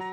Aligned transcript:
Ici 0.00 0.06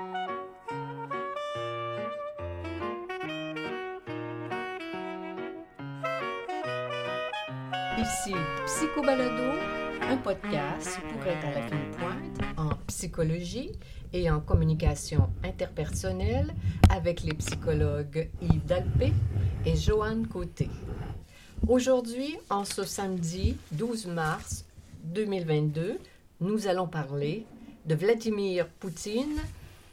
Psychobalado, 8.66 9.60
un 10.02 10.18
podcast 10.18 11.00
pour 11.12 11.28
être 11.28 11.46
à 11.46 11.52
la 11.52 11.68
fine 11.68 11.92
pointe 12.00 12.40
en 12.58 12.70
psychologie 12.88 13.74
et 14.12 14.32
en 14.32 14.40
communication 14.40 15.30
interpersonnelle 15.44 16.56
avec 16.90 17.22
les 17.22 17.36
psychologues 17.36 18.32
Yves 18.42 18.66
Dalpé 18.66 19.14
et 19.68 19.76
Joanne 19.76 20.26
Côté. 20.26 20.68
Aujourd'hui, 21.68 22.36
en 22.50 22.66
ce 22.66 22.86
samedi 22.86 23.56
12 23.74 24.08
mars 24.08 24.66
2022, 25.04 26.00
nous 26.42 26.66
allons 26.66 26.88
parler 26.88 27.46
de 27.86 27.94
Vladimir 27.94 28.68
Poutine 28.80 29.40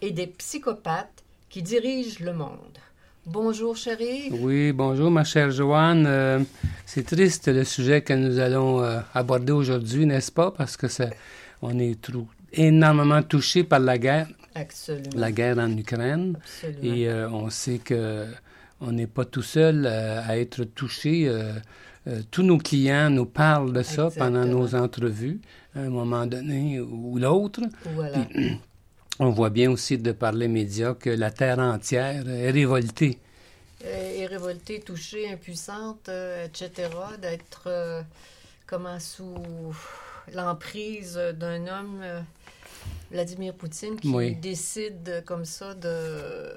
et 0.03 0.11
des 0.11 0.27
psychopathes 0.27 1.23
qui 1.49 1.63
dirigent 1.63 2.19
le 2.21 2.33
monde. 2.33 2.79
Bonjour, 3.25 3.77
chérie. 3.77 4.31
Oui, 4.33 4.73
bonjour, 4.73 5.13
ma 5.13 5.23
chère 5.23 5.53
Joanne. 5.53 6.07
Euh, 6.09 6.41
c'est 6.85 7.07
triste 7.07 7.47
le 7.47 7.63
sujet 7.63 8.03
que 8.03 8.13
nous 8.13 8.41
allons 8.41 8.83
euh, 8.83 8.99
aborder 9.15 9.53
aujourd'hui, 9.53 10.05
n'est-ce 10.05 10.33
pas? 10.33 10.51
Parce 10.51 10.77
que 10.77 10.89
ça, 10.89 11.07
on 11.63 11.79
est 11.79 12.11
énormément 12.53 13.23
touché 13.23 13.63
par 13.63 13.79
la 13.79 13.97
guerre. 13.97 14.27
Absolument. 14.57 15.11
La 15.15 15.31
guerre 15.31 15.59
en 15.59 15.71
Ukraine. 15.77 16.37
Absolument. 16.37 16.95
Et 16.97 17.09
euh, 17.09 17.31
on 17.31 17.49
sait 17.49 17.79
que 17.79 18.27
on 18.81 18.91
n'est 18.91 19.07
pas 19.07 19.25
tout 19.25 19.43
seul 19.43 19.87
à 19.87 20.37
être 20.37 20.65
touché. 20.65 21.33
tous 22.33 22.43
nos 22.43 22.59
clients 22.59 23.11
nous 23.11 23.27
parlent 23.27 23.73
de 23.73 23.83
ça 23.83 24.09
pendant 24.19 24.45
nos 24.45 24.75
entrevues, 24.75 25.41
à 25.77 25.83
un 25.83 25.89
moment 25.91 26.27
donné 26.27 26.81
ou 26.81 27.17
l'autre. 27.17 27.61
Voilà. 27.95 28.27
Puis, 28.29 28.59
on 29.23 29.31
voit 29.31 29.51
bien 29.51 29.71
aussi 29.71 29.99
de 29.99 30.13
par 30.13 30.33
les 30.33 30.49
médias 30.49 30.95
que 30.95 31.11
la 31.11 31.31
terre 31.31 31.59
entière 31.61 32.29
est 32.29 32.51
révoltée. 32.51 33.19
Euh, 33.85 34.21
est 34.21 34.27
révoltée, 34.27 34.81
touchée, 34.81 35.29
impuissante, 35.31 36.09
euh, 36.09 36.47
etc., 36.47 36.89
d'être 37.21 37.63
euh, 37.67 38.03
comment 38.67 38.99
sous 38.99 39.35
l'emprise 40.35 41.19
d'un 41.35 41.67
homme, 41.67 42.01
Vladimir 43.11 43.55
Poutine, 43.55 43.97
qui 43.99 44.09
Oui. 44.09 44.35
décide 44.37 45.23
comme 45.27 45.45
ça 45.45 45.75
de... 45.75 46.55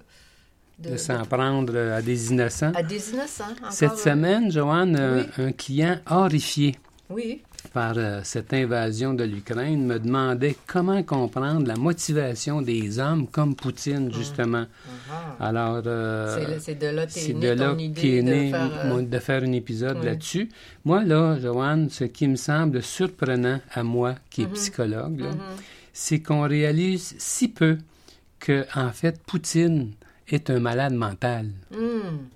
de 0.79 0.97
s'en 0.97 1.23
prendre 1.25 1.75
à 1.77 2.01
des 2.01 2.31
innocents. 2.31 2.73
à 2.75 2.83
des 2.83 3.09
innocents. 3.11 3.51
encore, 3.59 3.71
Cette 3.71 3.97
semaine, 3.97 4.51
Joanne, 4.51 5.27
un 5.37 5.51
client 5.51 5.99
horrifié 6.09 6.75
Oui, 7.09 7.41
par 7.73 7.93
euh, 7.97 8.21
cette 8.23 8.53
invasion 8.53 9.13
de 9.13 9.23
l'Ukraine 9.23 9.85
me 9.85 9.99
demandait 9.99 10.55
comment 10.67 11.01
comprendre 11.03 11.67
la 11.67 11.75
motivation 11.75 12.61
des 12.61 12.99
hommes 12.99 13.27
comme 13.27 13.55
Poutine, 13.55 14.11
justement. 14.13 14.65
Ah. 15.11 15.47
Alors, 15.47 15.81
euh, 15.85 16.57
C'est 16.59 16.79
de 16.79 16.87
là 16.87 17.05
née 17.05 17.33
de 17.33 17.49
là 17.49 17.75
qu'est 17.95 18.21
né 18.21 18.51
faire, 18.51 18.85
euh, 18.85 19.01
de 19.01 19.19
faire 19.19 19.43
un 19.43 19.51
épisode 19.51 19.97
oui. 19.99 20.05
là-dessus. 20.05 20.49
Moi, 20.83 21.03
là, 21.03 21.37
Joanne, 21.39 21.89
ce 21.89 22.05
qui 22.05 22.27
me 22.27 22.35
semble 22.35 22.81
surprenant 22.81 23.59
à 23.71 23.83
moi, 23.83 24.15
qui 24.29 24.43
est 24.43 24.47
psychologue, 24.47 25.23
c'est 25.93 26.21
qu'on 26.21 26.47
réalise 26.47 27.15
si 27.17 27.47
peu 27.47 27.77
que, 28.39 28.65
en 28.75 28.91
fait, 28.91 29.21
Poutine 29.23 29.91
est 30.27 30.49
un 30.49 30.59
malade 30.59 30.93
mental. 30.93 31.49
Hum. 31.73 32.27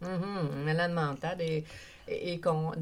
Mhm. 0.00 0.64
Malade 0.64 0.92
mental 0.92 1.40
et, 1.40 1.64
et, 2.08 2.38
qu'on 2.40 2.72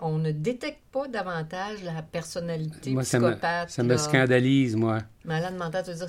on 0.00 0.18
ne 0.18 0.30
détecte 0.30 0.80
pas 0.90 1.06
davantage 1.08 1.82
la 1.84 2.02
personnalité 2.02 2.90
Moi, 2.90 3.04
ça 3.04 3.18
me, 3.18 3.26
psychopathe. 3.30 3.70
ça 3.70 3.82
me 3.82 3.96
scandalise, 3.96 4.74
moi. 4.76 4.98
Malade 5.24 5.56
mental, 5.56 5.84
tu 5.84 5.90
veux 5.90 5.96
dire, 5.96 6.08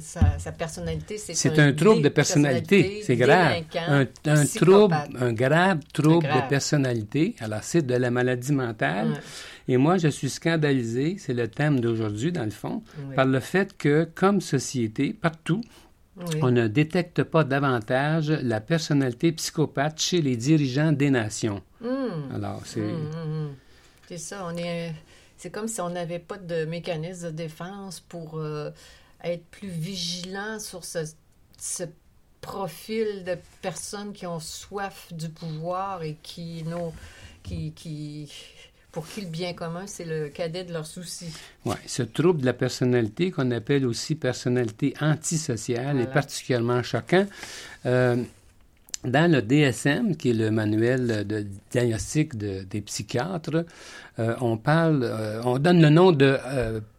sa, 0.00 0.38
sa 0.38 0.52
personnalité, 0.52 1.18
c'est 1.18 1.34
C'est 1.34 1.58
un 1.58 1.72
trouble 1.72 2.02
de 2.02 2.08
personnalité, 2.08 3.02
c'est 3.04 3.16
grave. 3.16 3.64
Un, 3.88 4.06
un 4.26 4.46
trouble, 4.46 4.96
un 5.20 5.32
grave 5.32 5.80
trouble 5.92 6.26
grave. 6.26 6.44
de 6.44 6.48
personnalité. 6.48 7.34
Alors, 7.40 7.62
c'est 7.62 7.82
de 7.84 7.94
la 7.94 8.10
maladie 8.10 8.52
mentale. 8.52 9.20
Et 9.66 9.76
moi, 9.76 9.98
je 9.98 10.08
suis 10.08 10.30
scandalisé, 10.30 11.16
c'est 11.18 11.34
le 11.34 11.48
thème 11.48 11.80
d'aujourd'hui, 11.80 12.32
dans 12.32 12.44
le 12.44 12.50
fond, 12.50 12.82
Oui. 13.08 13.14
par 13.16 13.24
le 13.26 13.40
fait 13.40 13.76
que, 13.76 14.04
comme 14.14 14.40
société, 14.40 15.12
partout, 15.12 15.60
Oui. 16.20 16.40
on 16.42 16.50
ne 16.50 16.66
détecte 16.68 17.22
pas 17.22 17.44
davantage 17.44 18.30
la 18.30 18.60
personnalité 18.60 19.32
psychopathe 19.32 20.00
chez 20.00 20.20
les 20.20 20.36
dirigeants 20.36 20.92
des 20.92 21.10
nations. 21.10 21.62
Hum. 21.82 22.30
Alors, 22.34 22.62
c'est... 22.64 22.80
Hum, 22.80 23.10
hum. 23.14 23.54
C'est 24.08 24.18
ça, 24.18 24.46
on 24.50 24.56
est. 24.56 24.92
C'est 25.36 25.50
comme 25.50 25.68
si 25.68 25.80
on 25.80 25.90
n'avait 25.90 26.18
pas 26.18 26.36
de 26.36 26.64
mécanisme 26.64 27.26
de 27.26 27.30
défense 27.30 28.00
pour 28.00 28.38
euh, 28.38 28.70
être 29.22 29.44
plus 29.46 29.68
vigilant 29.68 30.58
sur 30.58 30.84
ce, 30.84 30.98
ce 31.56 31.84
profil 32.40 33.24
de 33.24 33.36
personnes 33.62 34.12
qui 34.12 34.26
ont 34.26 34.40
soif 34.40 35.12
du 35.12 35.28
pouvoir 35.28 36.02
et 36.02 36.18
qui, 36.22 36.64
qui 37.42 38.30
pour 38.92 39.06
qui 39.06 39.20
le 39.20 39.28
bien 39.28 39.52
commun 39.54 39.84
c'est 39.86 40.04
le 40.04 40.28
cadet 40.28 40.64
de 40.64 40.72
leurs 40.72 40.86
soucis. 40.86 41.32
Ouais, 41.64 41.76
ce 41.86 42.02
trouble 42.02 42.40
de 42.40 42.46
la 42.46 42.52
personnalité 42.52 43.30
qu'on 43.30 43.50
appelle 43.52 43.86
aussi 43.86 44.14
personnalité 44.14 44.94
antisociale 45.00 46.00
est 46.00 46.12
particulièrement 46.12 46.82
choquant. 46.82 47.26
Euh, 47.86 48.16
dans 49.02 49.30
le 49.32 49.40
DSM, 49.40 50.14
qui 50.16 50.30
est 50.30 50.34
le 50.34 50.50
manuel 50.50 51.26
de 51.26 51.46
diagnostic 51.70 52.36
de- 52.36 52.64
des 52.64 52.82
psychiatres, 52.82 53.64
euh, 54.18 54.34
on 54.42 54.58
parle, 54.58 55.00
euh, 55.04 55.40
on 55.44 55.58
donne 55.58 55.80
le 55.80 55.88
nom 55.88 56.12
de 56.12 56.36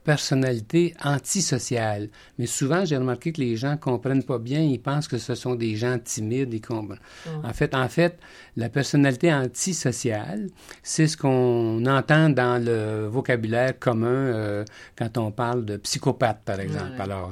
personnalité 0.04 0.96
antisociale. 1.04 2.10
Mais 2.40 2.48
souvent, 2.48 2.86
j'ai 2.86 2.98
remarqué 2.98 3.32
que 3.32 3.40
les 3.42 3.56
gens 3.56 3.78
comprennent 3.78 4.24
pas 4.24 4.40
bien, 4.40 4.62
ils 4.62 4.82
pensent 4.82 5.08
que 5.08 5.18
ce 5.18 5.36
sont 5.36 5.56
des 5.56 5.76
gens 5.76 6.00
timides. 6.00 6.54
Ils 6.54 6.62
comprennent. 6.62 7.00
En 7.44 7.54
fait, 7.54 7.76
en 7.76 7.88
fait, 7.88 8.18
la 8.58 8.70
personnalité 8.70 9.34
antisociale, 9.34 10.48
c'est 10.82 11.08
ce 11.08 11.18
qu'on 11.18 11.86
entend 11.86 12.30
dans 12.30 12.64
le 12.64 13.08
vocabulaire 13.08 13.78
commun 13.78 14.08
euh, 14.08 14.66
quand 14.98 15.18
on 15.18 15.32
parle 15.32 15.66
de 15.66 15.78
psychopathe, 15.78 16.42
par 16.44 16.60
exemple. 16.60 17.00
Alors, 17.00 17.32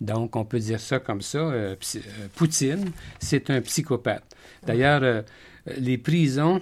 donc, 0.00 0.36
on 0.36 0.44
peut 0.44 0.58
dire 0.58 0.80
ça 0.80 0.98
comme 0.98 1.22
ça. 1.22 1.38
euh, 1.38 1.74
euh, 1.96 2.00
Poutine, 2.34 2.90
c'est 3.18 3.50
un 3.50 3.60
psychopathe. 3.62 4.24
D'ailleurs, 4.66 5.24
les 5.78 5.96
prisons 5.96 6.60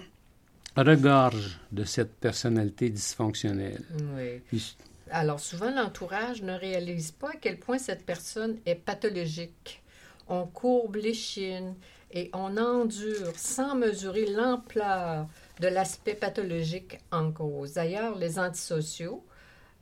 regorgent 0.76 1.58
de 1.72 1.84
cette 1.84 2.14
personnalité 2.14 2.90
dysfonctionnelle. 2.90 3.82
Oui. 4.16 4.40
Puis, 4.46 4.76
Alors 5.10 5.40
souvent, 5.40 5.70
l'entourage 5.70 6.42
ne 6.42 6.52
réalise 6.52 7.12
pas 7.12 7.30
à 7.30 7.36
quel 7.40 7.58
point 7.58 7.78
cette 7.78 8.04
personne 8.04 8.58
est 8.66 8.74
pathologique. 8.74 9.82
On 10.28 10.46
courbe 10.46 10.96
l'échine 10.96 11.74
et 12.12 12.30
on 12.32 12.56
endure 12.56 13.32
sans 13.36 13.74
mesurer 13.74 14.26
l'ampleur 14.26 15.26
de 15.60 15.68
l'aspect 15.68 16.14
pathologique 16.14 16.98
en 17.10 17.32
cause. 17.32 17.74
D'ailleurs, 17.74 18.16
les 18.16 18.38
antisociaux, 18.38 19.24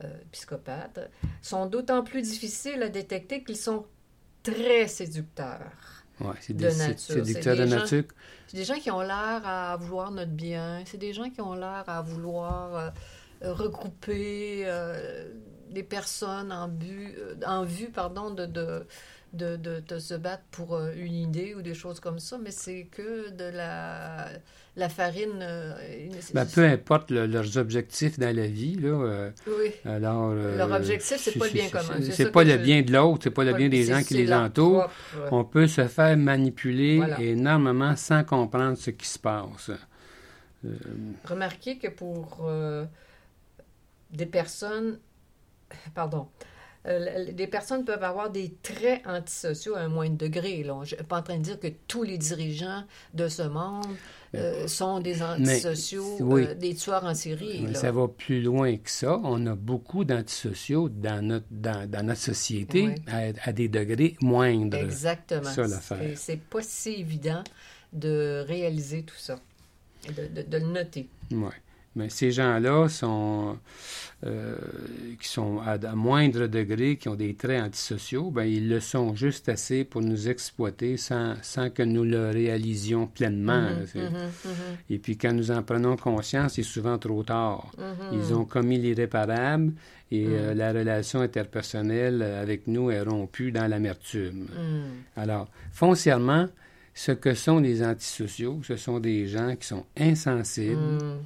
euh, 0.03 0.07
psychopathes, 0.31 1.09
sont 1.41 1.65
d'autant 1.65 2.03
plus 2.03 2.21
difficiles 2.21 2.81
à 2.83 2.89
détecter 2.89 3.43
qu'ils 3.43 3.57
sont 3.57 3.85
très 4.43 4.87
séducteurs. 4.87 5.71
ouais, 6.21 6.33
c'est 6.39 6.53
De 6.53 6.67
des 6.69 6.75
nature. 6.75 6.99
séducteurs 6.99 7.43
C'est 7.43 7.59
de 7.59 7.63
des 7.65 7.69
gens- 7.69 7.75
nature. 7.77 8.03
C'est 8.47 8.57
des 8.57 8.63
gens 8.63 8.79
qui 8.79 8.91
ont 8.91 9.01
l'air 9.01 9.41
à 9.45 9.75
vouloir 9.77 10.11
notre 10.11 10.31
bien. 10.31 10.81
C'est 10.85 10.97
des 10.97 11.11
gens 11.13 11.29
qui 11.29 11.41
ont 11.41 11.53
l'air 11.53 11.83
à 11.87 12.01
vouloir 12.01 12.75
euh, 12.75 12.89
regrouper 13.41 14.63
euh, 14.65 15.29
des 15.69 15.83
personnes 15.83 16.51
en, 16.51 16.67
but, 16.67 17.15
euh, 17.17 17.35
en 17.45 17.63
vue 17.63 17.89
pardon, 17.89 18.31
de, 18.31 18.45
de, 18.45 18.85
de, 19.33 19.57
de- 19.87 19.99
se 19.99 20.13
battre 20.13 20.43
pour 20.51 20.75
euh, 20.75 20.91
une 20.95 21.13
idée 21.13 21.53
ou 21.55 21.61
des 21.61 21.73
choses 21.73 21.99
comme 21.99 22.19
ça, 22.19 22.37
mais 22.41 22.51
c'est 22.51 22.87
que 22.89 23.29
de 23.31 23.43
la, 23.55 24.29
la 24.77 24.89
farine. 24.89 25.39
euh, 25.41 25.73
Ben, 26.33 26.45
peu 26.45 26.63
importe 26.65 27.11
le- 27.11 27.27
leurs 27.27 27.57
objectifs 27.57 28.17
dans 28.17 28.33
la 28.35 28.47
vie, 28.47 28.75
là. 28.75 28.87
euh, 28.87 29.29
oui. 29.47 29.71
alors, 29.85 30.31
euh, 30.31 30.57
Leur 30.57 30.71
objectif, 30.71 31.17
c'est 31.19 31.37
pas 31.37 31.47
le 31.47 31.51
bien 31.53 31.69
commun, 31.69 31.99
c'est 32.09 32.31
pas 32.31 32.43
le 32.45 32.57
bien 32.57 32.81
de 32.81 32.93
l'autre, 32.93 33.19
c'est 33.25 33.31
pas 33.31 33.43
le 33.43 33.53
bien 33.53 33.67
des 33.69 33.83
gens 33.83 34.01
qui 34.01 34.13
les 34.15 34.31
entourent. 34.33 34.87
propre- 34.87 35.27
On 35.33 35.43
peut 35.43 35.67
se 35.67 35.85
faire 35.87 36.15
manipuler 36.17 36.97
Voilà. 36.97 37.19
énormément 37.21 37.95
sans 37.97 38.23
comprendre 38.23 38.77
ce 38.77 38.91
qui 38.91 39.07
se 39.07 39.19
passe. 39.19 39.69
Euh, 40.65 40.69
Remarquez 41.25 41.77
que 41.77 41.87
pour 41.89 42.39
euh, 42.47 42.85
des 44.11 44.25
personnes, 44.25 44.99
pardon, 45.95 46.27
euh, 46.85 47.31
des 47.33 47.47
personnes 47.47 47.83
peuvent 47.83 48.03
avoir 48.03 48.29
des 48.29 48.53
traits 48.63 49.01
antisociaux 49.05 49.75
à 49.75 49.79
un 49.81 49.89
moindre 49.89 50.15
degré. 50.17 50.63
Là. 50.63 50.75
Je 50.85 50.93
ne 50.95 50.99
suis 50.99 51.05
pas 51.05 51.17
en 51.19 51.23
train 51.23 51.37
de 51.37 51.43
dire 51.43 51.59
que 51.59 51.67
tous 51.87 52.03
les 52.03 52.17
dirigeants 52.17 52.83
de 53.13 53.27
ce 53.27 53.41
monde 53.41 53.85
euh, 54.35 54.67
sont 54.67 55.01
des 55.01 55.21
antisociaux, 55.21 56.15
oui. 56.21 56.45
euh, 56.45 56.53
des 56.53 56.75
tueurs 56.75 57.03
en 57.03 57.13
série. 57.13 57.63
Mais 57.63 57.73
ça 57.73 57.91
va 57.91 58.07
plus 58.07 58.41
loin 58.41 58.77
que 58.77 58.89
ça. 58.89 59.19
On 59.23 59.45
a 59.47 59.55
beaucoup 59.55 60.05
d'antisociaux 60.05 60.87
dans 60.87 61.21
notre, 61.25 61.45
dans, 61.51 61.89
dans 61.89 62.05
notre 62.05 62.21
société 62.21 62.83
Oui. 62.87 62.95
à, 63.07 63.49
à 63.49 63.51
des 63.51 63.67
degrés 63.67 64.15
moindres. 64.21 64.77
Exactement. 64.77 65.43
ça, 65.43 65.67
l'affaire. 65.67 66.01
Et 66.01 66.15
C'est 66.15 66.39
pas 66.39 66.61
si 66.61 66.91
évident 66.93 67.43
de 67.91 68.45
réaliser 68.47 69.03
tout 69.03 69.15
ça 69.17 69.39
de, 70.15 70.27
de- 70.27 70.47
de 70.47 70.57
le 70.57 70.67
noter. 70.67 71.09
Ouais. 71.31 71.49
Mais 71.97 72.09
ces 72.09 72.31
gens-là 72.31 72.87
sont, 72.89 73.57
euh, 74.25 74.55
qui 75.19 75.27
sont 75.27 75.59
à, 75.65 75.77
moindre 75.95 76.45
degré, 76.45 76.95
qui 76.95 77.09
ont 77.09 77.15
des 77.15 77.33
traits 77.33 77.61
antisociaux, 77.63 78.29
ben, 78.29 78.43
ils 78.43 78.69
le 78.69 78.79
sont 78.79 79.15
juste 79.15 79.49
assez 79.49 79.83
pour 79.83 80.01
nous 80.01 80.29
exploiter 80.29 80.95
sans, 80.95 81.33
sans 81.41 81.71
que 81.71 81.81
nous 81.81 82.03
le 82.03 82.29
réalisions 82.29 83.07
pleinement. 83.07 83.71
Mhm, 83.71 84.01
mhm, 84.01 84.11
mhm. 84.11 84.51
Et 84.91 84.99
puis 84.99 85.17
quand 85.17 85.33
nous 85.33 85.49
en 85.49 85.63
prenons 85.63 85.97
conscience, 85.97 86.53
c'est 86.53 86.63
souvent 86.63 86.99
trop 86.99 87.23
tard. 87.23 87.71
Ils 88.13 88.33
ont 88.33 88.45
commis 88.45 88.77
l'irréparable 88.77 89.73
et 90.11 90.25
euh, 90.27 90.53
la 90.53 90.71
relation 90.71 91.21
interpersonnelle 91.21 92.21
avec 92.21 92.67
nous 92.67 92.91
est 92.91 93.01
rompue 93.01 93.51
dans 93.51 93.67
l'amertume. 93.67 94.47
Alors, 95.15 95.49
foncièrement, 95.71 96.47
ce 96.93 97.11
que 97.11 97.33
sont 97.35 97.59
les 97.59 97.83
antisociaux, 97.83 98.59
ce 98.63 98.75
sont 98.75 98.99
des 98.99 99.27
gens 99.27 99.55
qui 99.55 99.67
sont 99.67 99.85
insensibles, 99.95 101.19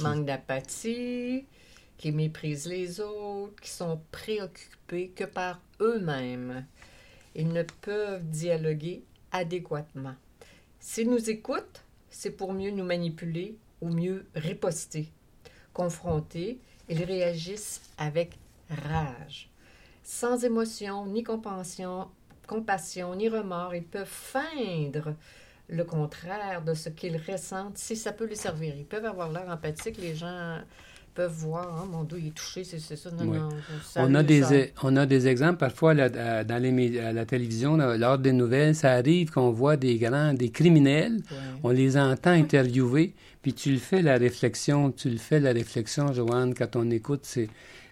Manque 0.00 0.24
d'apathie, 0.24 1.44
qui 1.98 2.12
méprisent 2.12 2.66
les 2.66 3.00
autres, 3.00 3.60
qui 3.60 3.70
sont 3.70 4.00
préoccupés 4.10 5.10
que 5.14 5.24
par 5.24 5.60
eux-mêmes. 5.80 6.66
Ils 7.34 7.48
ne 7.48 7.62
peuvent 7.62 8.24
dialoguer 8.24 9.02
adéquatement. 9.30 10.14
S'ils 10.80 11.10
nous 11.10 11.30
écoutent, 11.30 11.82
c'est 12.10 12.32
pour 12.32 12.52
mieux 12.52 12.70
nous 12.70 12.84
manipuler 12.84 13.56
ou 13.80 13.88
mieux 13.88 14.26
riposter. 14.34 15.10
Confrontés, 15.72 16.58
ils 16.88 17.04
réagissent 17.04 17.82
avec 17.98 18.38
rage. 18.68 19.48
Sans 20.02 20.44
émotion, 20.44 21.06
ni 21.06 21.22
compassion, 21.22 22.08
ni 23.14 23.28
remords, 23.28 23.74
ils 23.74 23.84
peuvent 23.84 24.06
feindre 24.06 25.14
le 25.72 25.84
contraire 25.84 26.62
de 26.66 26.74
ce 26.74 26.88
qu'ils 26.90 27.16
ressentent 27.28 27.78
si 27.78 27.96
ça 27.96 28.12
peut 28.12 28.26
les 28.26 28.36
servir. 28.36 28.74
Ils 28.76 28.84
peuvent 28.84 29.06
avoir 29.06 29.30
l'air 29.32 29.48
empathique, 29.48 29.96
les 29.98 30.14
gens 30.14 30.58
peuvent 31.14 31.32
voir, 31.32 31.80
Ah, 31.82 31.86
mon 31.90 32.04
dos 32.04 32.16
il 32.16 32.28
est 32.28 32.30
touché, 32.34 32.64
c'est 32.64 32.78
ça. 32.78 33.10
Non, 33.10 33.24
Oui. 33.30 33.38
non, 33.38 33.48
On 33.96 34.14
a, 34.14 34.22
des, 34.22 34.42
ça- 34.42 34.54
e- 34.54 34.68
on 34.82 34.96
a 34.96 35.04
des 35.04 35.28
exemples 35.28 35.58
parfois 35.58 35.92
là, 35.92 36.08
dans 36.44 36.62
les, 36.62 36.98
à 37.00 37.12
la 37.12 37.26
télévision, 37.26 37.76
là, 37.76 37.98
lors 37.98 38.16
des 38.18 38.32
nouvelles, 38.32 38.74
ça 38.74 38.92
arrive 38.92 39.30
qu'on 39.30 39.50
voit 39.50 39.76
des 39.76 39.98
grands, 39.98 40.32
des 40.32 40.50
criminels, 40.50 41.20
on 41.62 41.68
les 41.70 41.98
entend 41.98 42.30
interviewer, 42.30 43.12
puis 43.42 43.52
tu 43.52 43.72
le 43.72 43.78
fais 43.78 44.00
la 44.00 44.16
réflexion, 44.16 44.90
tu 44.90 45.10
le 45.10 45.18
fais 45.18 45.38
la 45.40 45.52
réflexion, 45.52 46.12
Joanne, 46.14 46.54
quand 46.54 46.76
on 46.76 46.90
écoute, 46.90 47.20
c'est, 47.24 47.48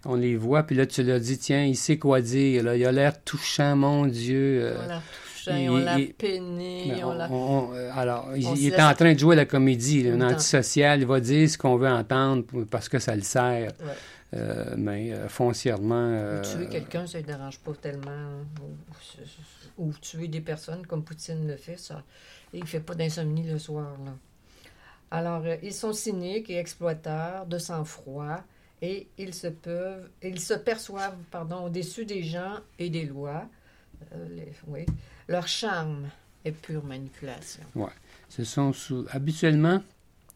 on 0.06 0.14
les 0.14 0.36
voit, 0.36 0.62
puis 0.62 0.74
là 0.76 0.86
tu 0.86 1.02
leur 1.02 1.20
dis, 1.20 1.36
tiens, 1.36 1.64
il 1.66 1.76
sait 1.76 1.98
quoi 1.98 2.22
dire, 2.22 2.62
là, 2.62 2.74
il 2.74 2.86
a 2.86 2.92
l'air 2.92 3.22
touchant, 3.22 3.76
mon 3.76 4.06
Dieu. 4.06 4.60
euh, 4.62 4.76
On 4.86 5.00
il- 5.48 5.70
on 5.70 5.76
l'a 5.78 5.96
peiné, 6.18 6.86
ben, 6.88 7.04
on 7.04 7.08
on- 7.10 7.14
l'a... 7.14 7.30
on- 7.30 7.72
euh, 7.74 7.90
alors, 7.94 8.30
il, 8.36 8.46
on 8.46 8.54
il 8.54 8.70
se 8.70 8.74
est 8.74 8.80
en 8.82 8.94
train 8.94 9.12
de 9.14 9.18
jouer 9.18 9.36
la 9.36 9.46
comédie, 9.46 10.02
là, 10.02 10.12
un 10.14 10.20
antisocial, 10.32 11.00
il 11.00 11.06
va 11.06 11.20
dire 11.20 11.48
ce 11.48 11.56
qu'on 11.58 11.76
veut 11.76 11.88
entendre 11.88 12.44
parce 12.70 12.88
que 12.88 12.98
ça 12.98 13.14
le 13.16 13.22
sert, 13.22 13.72
Ouais. 13.80 13.92
Euh, 14.32 14.74
mais 14.76 15.12
euh, 15.12 15.28
foncièrement... 15.28 15.94
euh, 15.96 16.40
Tuer 16.42 16.68
quelqu'un, 16.68 17.04
ça 17.04 17.18
ne 17.18 17.24
dérange 17.24 17.58
pas 17.58 17.72
tellement. 17.72 18.28
Ou, 19.78 19.86
ou 19.88 19.92
tuer 20.00 20.28
des 20.28 20.40
personnes 20.40 20.86
comme 20.86 21.02
Poutine 21.02 21.48
le 21.48 21.56
fait, 21.56 21.76
ça. 21.78 22.02
Il 22.52 22.60
ne 22.60 22.66
fait 22.66 22.78
pas 22.78 22.94
d'insomnie 22.94 23.42
le 23.50 23.58
soir. 23.58 23.96
Là. 24.04 24.12
Alors, 25.10 25.42
ils 25.64 25.72
sont 25.74 25.92
cyniques 25.92 26.48
et 26.50 26.58
exploiteurs, 26.58 27.46
de 27.46 27.58
sang-froid, 27.58 28.36
et 28.80 29.08
ils 29.18 29.34
se 29.34 29.48
peuvent, 29.48 30.08
ils 30.22 30.40
se 30.40 30.54
perçoivent, 30.54 31.16
pardon, 31.32 31.64
au-dessus 31.66 32.04
des 32.04 32.22
gens 32.22 32.54
et 32.78 32.88
des 32.88 33.06
lois. 33.06 33.44
Euh, 34.12 34.26
les- 34.34 34.52
oui. 34.66 34.86
Leur 35.28 35.46
charme 35.46 36.08
est 36.44 36.52
pure 36.52 36.84
manipulation. 36.84 37.62
Ce 38.28 38.44
sont 38.44 38.72
sous- 38.72 39.06
habituellement, 39.10 39.82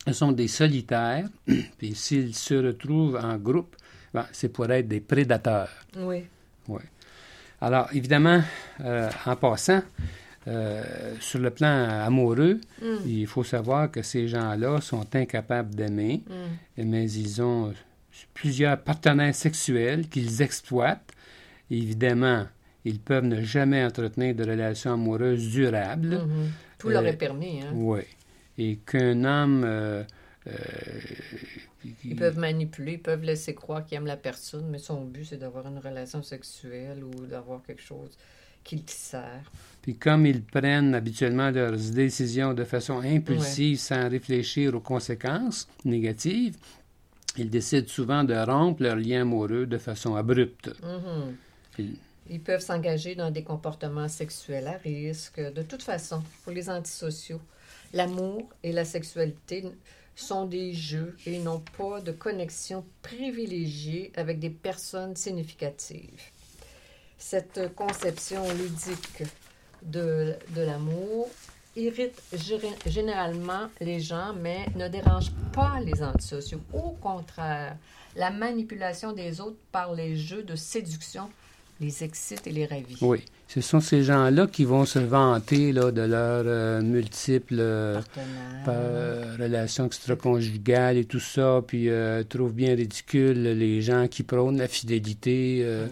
ce 0.07 0.13
sont 0.13 0.33
des 0.33 0.49
solitaires, 0.49 1.27
puis 1.79 1.95
s'ils 1.95 2.35
se 2.35 2.55
retrouvent 2.55 3.17
en 3.17 3.37
groupe, 3.37 3.77
ben, 4.13 4.27
c'est 4.33 4.49
pour 4.49 4.71
être 4.71 4.87
des 4.89 5.01
prédateurs. 5.01 5.71
Oui. 5.97 6.25
Alors, 7.61 7.89
évidemment, 7.95 8.43
euh, 8.81 9.11
en 9.27 9.37
passant, 9.37 9.83
euh, 10.47 11.15
sur 11.21 11.39
le 11.41 11.51
plan 11.51 11.89
amoureux, 12.05 12.61
Mm. 12.83 12.87
il 13.07 13.27
faut 13.27 13.45
savoir 13.45 13.91
que 13.91 14.03
ces 14.03 14.29
gens-là 14.29 14.81
sont 14.83 15.07
incapables 15.17 15.75
d'aimer, 15.75 16.23
Mm. 16.77 16.85
mais 16.85 17.11
ils 17.11 17.41
ont 17.41 17.73
plusieurs 18.35 18.79
partenaires 18.81 19.35
sexuels 19.35 20.09
qu'ils 20.09 20.43
exploitent. 20.43 21.11
Évidemment, 21.71 22.47
ils 22.85 22.99
peuvent 23.01 23.25
ne 23.25 23.43
jamais 23.43 23.85
entretenir 23.85 24.35
de 24.35 24.45
relations 24.45 24.93
amoureuses 24.95 25.49
durables. 25.51 26.17
Mhm. 26.19 26.51
Tout 26.79 26.89
Euh, 26.89 26.93
leur 26.93 27.07
est 27.07 27.17
permis. 27.17 27.61
Hein. 27.63 27.73
Oui. 27.75 28.01
Et 28.59 28.77
qu'un 28.87 29.25
homme. 29.25 29.63
euh, 29.65 30.03
euh, 30.47 30.53
Ils 32.05 32.17
peuvent 32.17 32.39
manipuler, 32.39 32.93
ils 32.95 32.99
peuvent 33.03 33.23
laisser 33.25 33.55
croire 33.55 33.85
qu'ils 33.85 33.97
aiment 33.99 34.07
la 34.07 34.17
personne, 34.17 34.67
mais 34.71 34.79
son 34.79 35.05
but, 35.05 35.25
c'est 35.27 35.37
d'avoir 35.37 35.67
une 35.67 35.79
relation 35.79 36.23
sexuelle 36.23 37.03
ou 37.05 37.27
d'avoir 37.27 37.63
quelque 37.63 37.83
chose 37.83 38.11
qui 38.63 38.77
le 38.77 38.83
sert. 38.87 39.51
Puis 39.83 39.97
comme 39.97 40.25
ils 40.25 40.43
prennent 40.43 40.95
habituellement 40.95 41.51
leurs 41.51 41.77
décisions 41.77 42.55
de 42.55 42.65
façon 42.65 43.01
impulsive 43.01 43.79
sans 43.79 44.09
réfléchir 44.09 44.75
aux 44.75 44.81
conséquences 44.81 45.69
négatives, 45.85 46.57
ils 47.37 47.51
décident 47.51 47.89
souvent 47.89 48.25
de 48.25 48.35
rompre 48.35 48.83
leur 48.83 48.97
lien 48.97 49.23
amoureux 49.23 49.67
de 49.67 49.77
façon 49.77 50.15
abrupte. 50.15 50.69
Mhm. 50.83 51.37
Ils- 51.79 51.97
Ils 52.31 52.41
peuvent 52.41 52.61
s'engager 52.63 53.15
dans 53.15 53.31
des 53.31 53.45
comportements 53.45 54.09
sexuels 54.09 54.67
à 54.67 54.79
risque. 54.79 55.41
De 55.41 55.63
toute 55.63 55.83
façon, 55.83 56.23
pour 56.43 56.53
les 56.53 56.71
antisociaux, 56.71 57.41
l'amour 57.93 58.49
et 58.63 58.73
la 58.73 58.85
sexualité 58.85 59.65
sont 60.17 60.47
des 60.47 60.73
jeux 60.73 61.17
et 61.27 61.39
n'ont 61.39 61.63
pas 61.77 62.01
de 62.01 62.13
connexion 62.13 62.85
privilégiée 63.03 64.13
avec 64.17 64.39
des 64.39 64.51
personnes 64.51 65.17
significatives. 65.17 66.23
Cette 67.19 67.75
conception 67.75 68.43
ludique 68.55 69.25
de, 69.83 70.35
de 70.55 70.63
l'amour 70.63 71.29
irrite 71.77 72.23
gé- 72.33 72.61
généralement 72.89 73.69
les 73.81 73.99
gens, 74.01 74.33
mais 74.35 74.67
ne 74.77 74.89
dérange 74.89 75.33
pas 75.53 75.81
les 75.81 76.03
antisociaux. 76.03 76.61
Au 76.73 76.93
contraire, 76.93 77.77
la 78.15 78.31
manipulation 78.31 79.13
des 79.13 79.41
autres 79.41 79.59
par 79.73 79.93
les 79.95 80.17
jeux 80.17 80.45
de 80.45 80.55
séduction 80.55 81.29
les 81.85 82.05
excite 82.05 82.47
et 82.47 82.51
les 82.53 82.67
ravit. 82.67 82.97
Oui, 83.01 83.19
ce 83.49 83.61
sont 83.61 83.81
ces 83.81 84.03
gens-là 84.03 84.47
qui 84.47 84.65
vont 84.65 84.85
se 84.85 84.99
vanter 84.99 85.73
là, 85.73 85.91
de 85.93 86.03
leurs 86.03 86.45
euh, 86.47 86.81
multiples 86.83 87.57
euh, 87.59 88.01
par- 88.65 89.39
relations 89.39 89.87
extra-conjugales 89.87 90.97
et 90.97 91.05
tout 91.05 91.21
ça, 91.21 91.63
puis 91.67 91.89
euh, 91.89 92.23
trouvent 92.25 92.53
bien 92.55 92.75
ridicule 92.75 93.43
les 93.43 93.83
gens 93.83 94.07
qui 94.09 94.23
prônent 94.23 94.59
la 94.59 94.69
fidélité. 94.69 95.61
euh, 95.63 95.87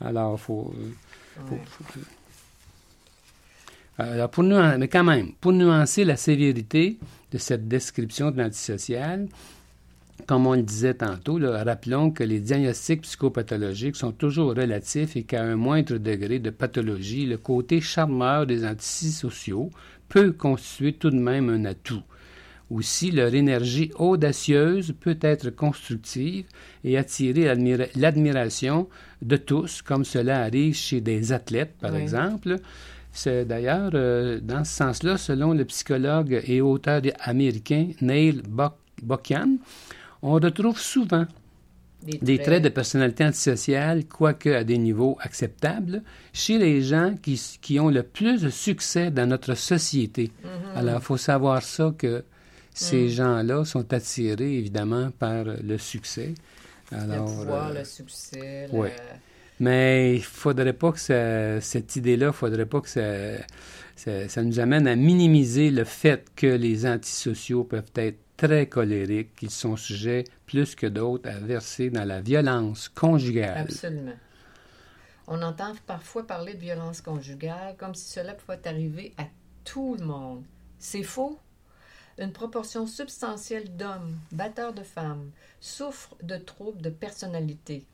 alors, 0.00 0.38
faut, 0.38 0.72
euh, 0.76 1.50
Ouais. 1.50 1.58
faut- 1.66 2.00
Alors, 3.98 4.28
pour 4.30 4.42
nous, 4.42 4.56
mais 4.78 4.88
quand 4.88 5.04
même, 5.04 5.32
pour 5.40 5.52
nuancer 5.52 6.04
la 6.04 6.16
sévérité 6.16 6.98
de 7.32 7.38
cette 7.38 7.66
description 7.66 8.30
de 8.30 8.38
l'antisocial, 8.42 9.26
comme 10.26 10.46
on 10.46 10.54
le 10.54 10.62
disait 10.62 10.94
tantôt, 10.94 11.38
là, 11.38 11.62
rappelons 11.62 12.10
que 12.10 12.24
les 12.24 12.40
diagnostics 12.40 13.02
psychopathologiques 13.02 13.96
sont 13.96 14.12
toujours 14.12 14.54
relatifs 14.54 15.14
et 15.16 15.24
qu'à 15.24 15.42
un 15.42 15.56
moindre 15.56 15.98
degré 15.98 16.38
de 16.38 16.50
pathologie, 16.50 17.26
le 17.26 17.36
côté 17.36 17.80
charmeur 17.80 18.46
des 18.46 18.64
antisociaux 18.66 19.70
peut 20.08 20.32
constituer 20.32 20.94
tout 20.94 21.10
de 21.10 21.16
même 21.18 21.48
un 21.50 21.64
atout. 21.64 22.02
Aussi, 22.70 23.12
leur 23.12 23.32
énergie 23.34 23.92
audacieuse 23.96 24.92
peut 24.98 25.18
être 25.20 25.50
constructive 25.50 26.46
et 26.82 26.98
attirer 26.98 27.44
l'admira- 27.44 27.86
l'admiration 27.94 28.88
de 29.22 29.36
tous, 29.36 29.82
comme 29.82 30.04
cela 30.04 30.42
arrive 30.42 30.74
chez 30.74 31.00
des 31.00 31.32
athlètes, 31.32 31.74
par 31.80 31.92
Oui. 31.92 32.00
exemple. 32.00 32.56
C'est 33.12 33.44
d'ailleurs 33.44 33.92
euh, 33.94 34.40
dans 34.42 34.64
ce 34.64 34.72
sens-là, 34.74 35.16
selon 35.16 35.52
le 35.52 35.64
psychologue 35.64 36.42
et 36.44 36.60
auteur 36.60 37.02
américain 37.20 37.88
Neil 38.00 38.42
Buck- 38.48 38.74
Buchan, 39.02 39.58
on 40.26 40.34
retrouve 40.34 40.78
souvent 40.78 41.26
des 42.22 42.38
traits 42.38 42.62
de 42.62 42.68
personnalité 42.68 43.24
antisociale, 43.24 44.04
quoique 44.06 44.50
à 44.50 44.62
des 44.64 44.78
niveaux 44.78 45.16
acceptables, 45.20 46.02
chez 46.32 46.56
les 46.58 46.82
gens 46.82 47.14
qui, 47.20 47.40
qui 47.60 47.80
ont 47.80 47.88
le 47.90 48.02
plus 48.02 48.42
de 48.42 48.50
succès 48.50 49.10
dans 49.10 49.26
notre 49.28 49.54
société. 49.54 50.30
Mhm. 50.44 50.50
Alors, 50.76 50.98
il 51.00 51.04
faut 51.04 51.16
savoir 51.16 51.62
ça 51.62 51.92
que 51.96 52.24
ces 52.72 53.06
Mm. 53.06 53.08
gens-là 53.08 53.64
sont 53.64 53.92
attirés, 53.92 54.58
évidemment, 54.58 55.10
par 55.18 55.44
le 55.44 55.78
succès. 55.78 56.34
le 56.92 56.98
Alors, 56.98 57.24
pouvoir, 57.24 57.68
euh, 57.70 57.78
le 57.80 57.84
succès. 57.84 58.68
la- 58.72 58.88
mais 59.58 60.14
il 60.16 60.22
faudrait 60.22 60.72
pas 60.74 60.92
que 60.92 61.00
ça- 61.00 61.60
cette 61.60 61.96
idée-là, 61.96 62.28
il 62.28 62.32
faudrait 62.32 62.66
pas 62.66 62.80
que 62.80 62.88
ça, 62.88 63.02
ça, 63.96 64.28
ça 64.28 64.42
nous 64.44 64.60
amène 64.60 64.86
à 64.86 64.94
minimiser 64.94 65.70
le 65.72 65.82
fait 65.82 66.26
que 66.36 66.46
les 66.46 66.86
antisociaux 66.86 67.64
peuvent 67.64 67.90
être 67.96 68.18
très 68.36 68.68
colériques, 68.68 69.34
qu'ils 69.36 69.50
sont 69.50 69.76
sujets 69.76 70.24
plus 70.46 70.74
que 70.74 70.86
d'autres 70.86 71.28
à 71.28 71.38
verser 71.38 71.90
dans 71.90 72.04
la 72.04 72.20
violence 72.20 72.88
conjugale. 72.88 73.58
Absolument. 73.58 74.16
On 75.26 75.42
entend 75.42 75.72
parfois 75.86 76.26
parler 76.26 76.54
de 76.54 76.60
violence 76.60 77.00
conjugale 77.00 77.76
comme 77.76 77.94
si 77.94 78.10
cela 78.10 78.34
pouvait 78.34 78.66
arriver 78.66 79.12
à 79.18 79.24
tout 79.64 79.96
le 79.98 80.04
monde. 80.04 80.44
C'est 80.78 81.02
faux. 81.02 81.38
une 82.18 82.32
proportion 82.32 82.86
substantielle 82.86 83.76
d'hommes, 83.76 84.16
batteurs 84.32 84.72
de 84.72 84.82
femmes, 84.82 85.30
souffrent 85.60 86.16
de 86.22 86.36
troubles 86.36 86.80
de 86.80 86.90
personnalité. 86.90 87.84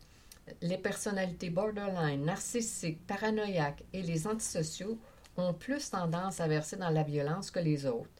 Les 0.61 0.79
personnalités 0.79 1.51
borderline, 1.51 2.25
narcissiques, 2.25 3.05
paranoïaques 3.07 3.83
et 3.93 4.03
les 4.03 4.27
antisociaux 4.27 4.99
ont 5.37 5.55
plus 5.55 5.91
tendance 5.91 6.41
à 6.41 6.47
verser 6.47 6.77
dans 6.77 6.91
la 6.91 7.03
violence 7.03 7.51
que 7.51 7.61
les 7.61 7.87
autres. 7.87 8.11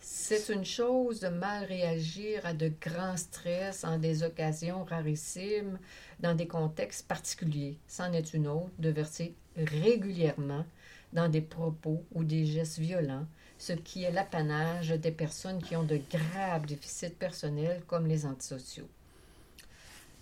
C'est 0.00 0.48
une 0.50 0.64
chose 0.64 1.20
de 1.20 1.28
mal 1.28 1.64
réagir 1.64 2.44
à 2.44 2.54
de 2.54 2.70
grands 2.80 3.16
stress 3.16 3.84
en 3.84 3.98
des 3.98 4.22
occasions 4.22 4.84
rarissimes, 4.84 5.78
dans 6.20 6.34
des 6.34 6.46
contextes 6.46 7.06
particuliers. 7.06 7.78
C'en 7.86 8.12
est 8.12 8.34
une 8.34 8.46
autre 8.46 8.70
de 8.78 8.90
verser 8.90 9.34
régulièrement 9.56 10.64
dans 11.12 11.28
des 11.28 11.40
propos 11.40 12.04
ou 12.14 12.24
des 12.24 12.44
gestes 12.44 12.78
violents, 12.78 13.26
ce 13.58 13.72
qui 13.72 14.04
est 14.04 14.12
l'apanage 14.12 14.90
des 14.90 15.10
personnes 15.10 15.62
qui 15.62 15.74
ont 15.76 15.84
de 15.84 16.00
graves 16.10 16.66
déficits 16.66 17.10
personnels 17.10 17.82
comme 17.86 18.06
les 18.06 18.26
antisociaux. 18.26 18.88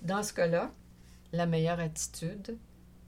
Dans 0.03 0.23
ce 0.23 0.33
cas-là, 0.33 0.71
la 1.33 1.47
meilleure 1.47 1.81
attitude, 1.81 2.57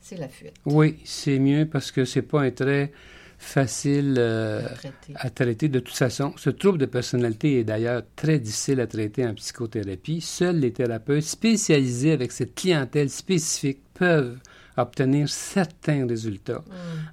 c'est 0.00 0.16
la 0.16 0.28
fuite. 0.28 0.54
Oui, 0.64 0.98
c'est 1.04 1.38
mieux 1.38 1.66
parce 1.66 1.90
que 1.90 2.04
c'est 2.04 2.22
pas 2.22 2.42
un 2.42 2.50
trait 2.50 2.92
facile 3.38 4.16
euh, 4.18 4.66
à 4.66 4.68
traiter. 4.70 5.12
à 5.14 5.30
traiter. 5.30 5.68
De 5.68 5.78
toute 5.80 5.96
façon, 5.96 6.34
ce 6.36 6.50
trouble 6.50 6.78
de 6.78 6.86
personnalité 6.86 7.60
est 7.60 7.64
d'ailleurs 7.64 8.02
très 8.16 8.38
difficile 8.38 8.80
à 8.80 8.86
traiter 8.86 9.24
en 9.26 9.34
psychothérapie. 9.34 10.20
Seuls 10.20 10.56
les 10.58 10.72
thérapeutes 10.72 11.22
spécialisés 11.22 12.12
avec 12.12 12.32
cette 12.32 12.54
clientèle 12.54 13.08
spécifique 13.10 13.80
peuvent 13.94 14.38
obtenir 14.76 15.28
certains 15.28 16.06
résultats 16.06 16.62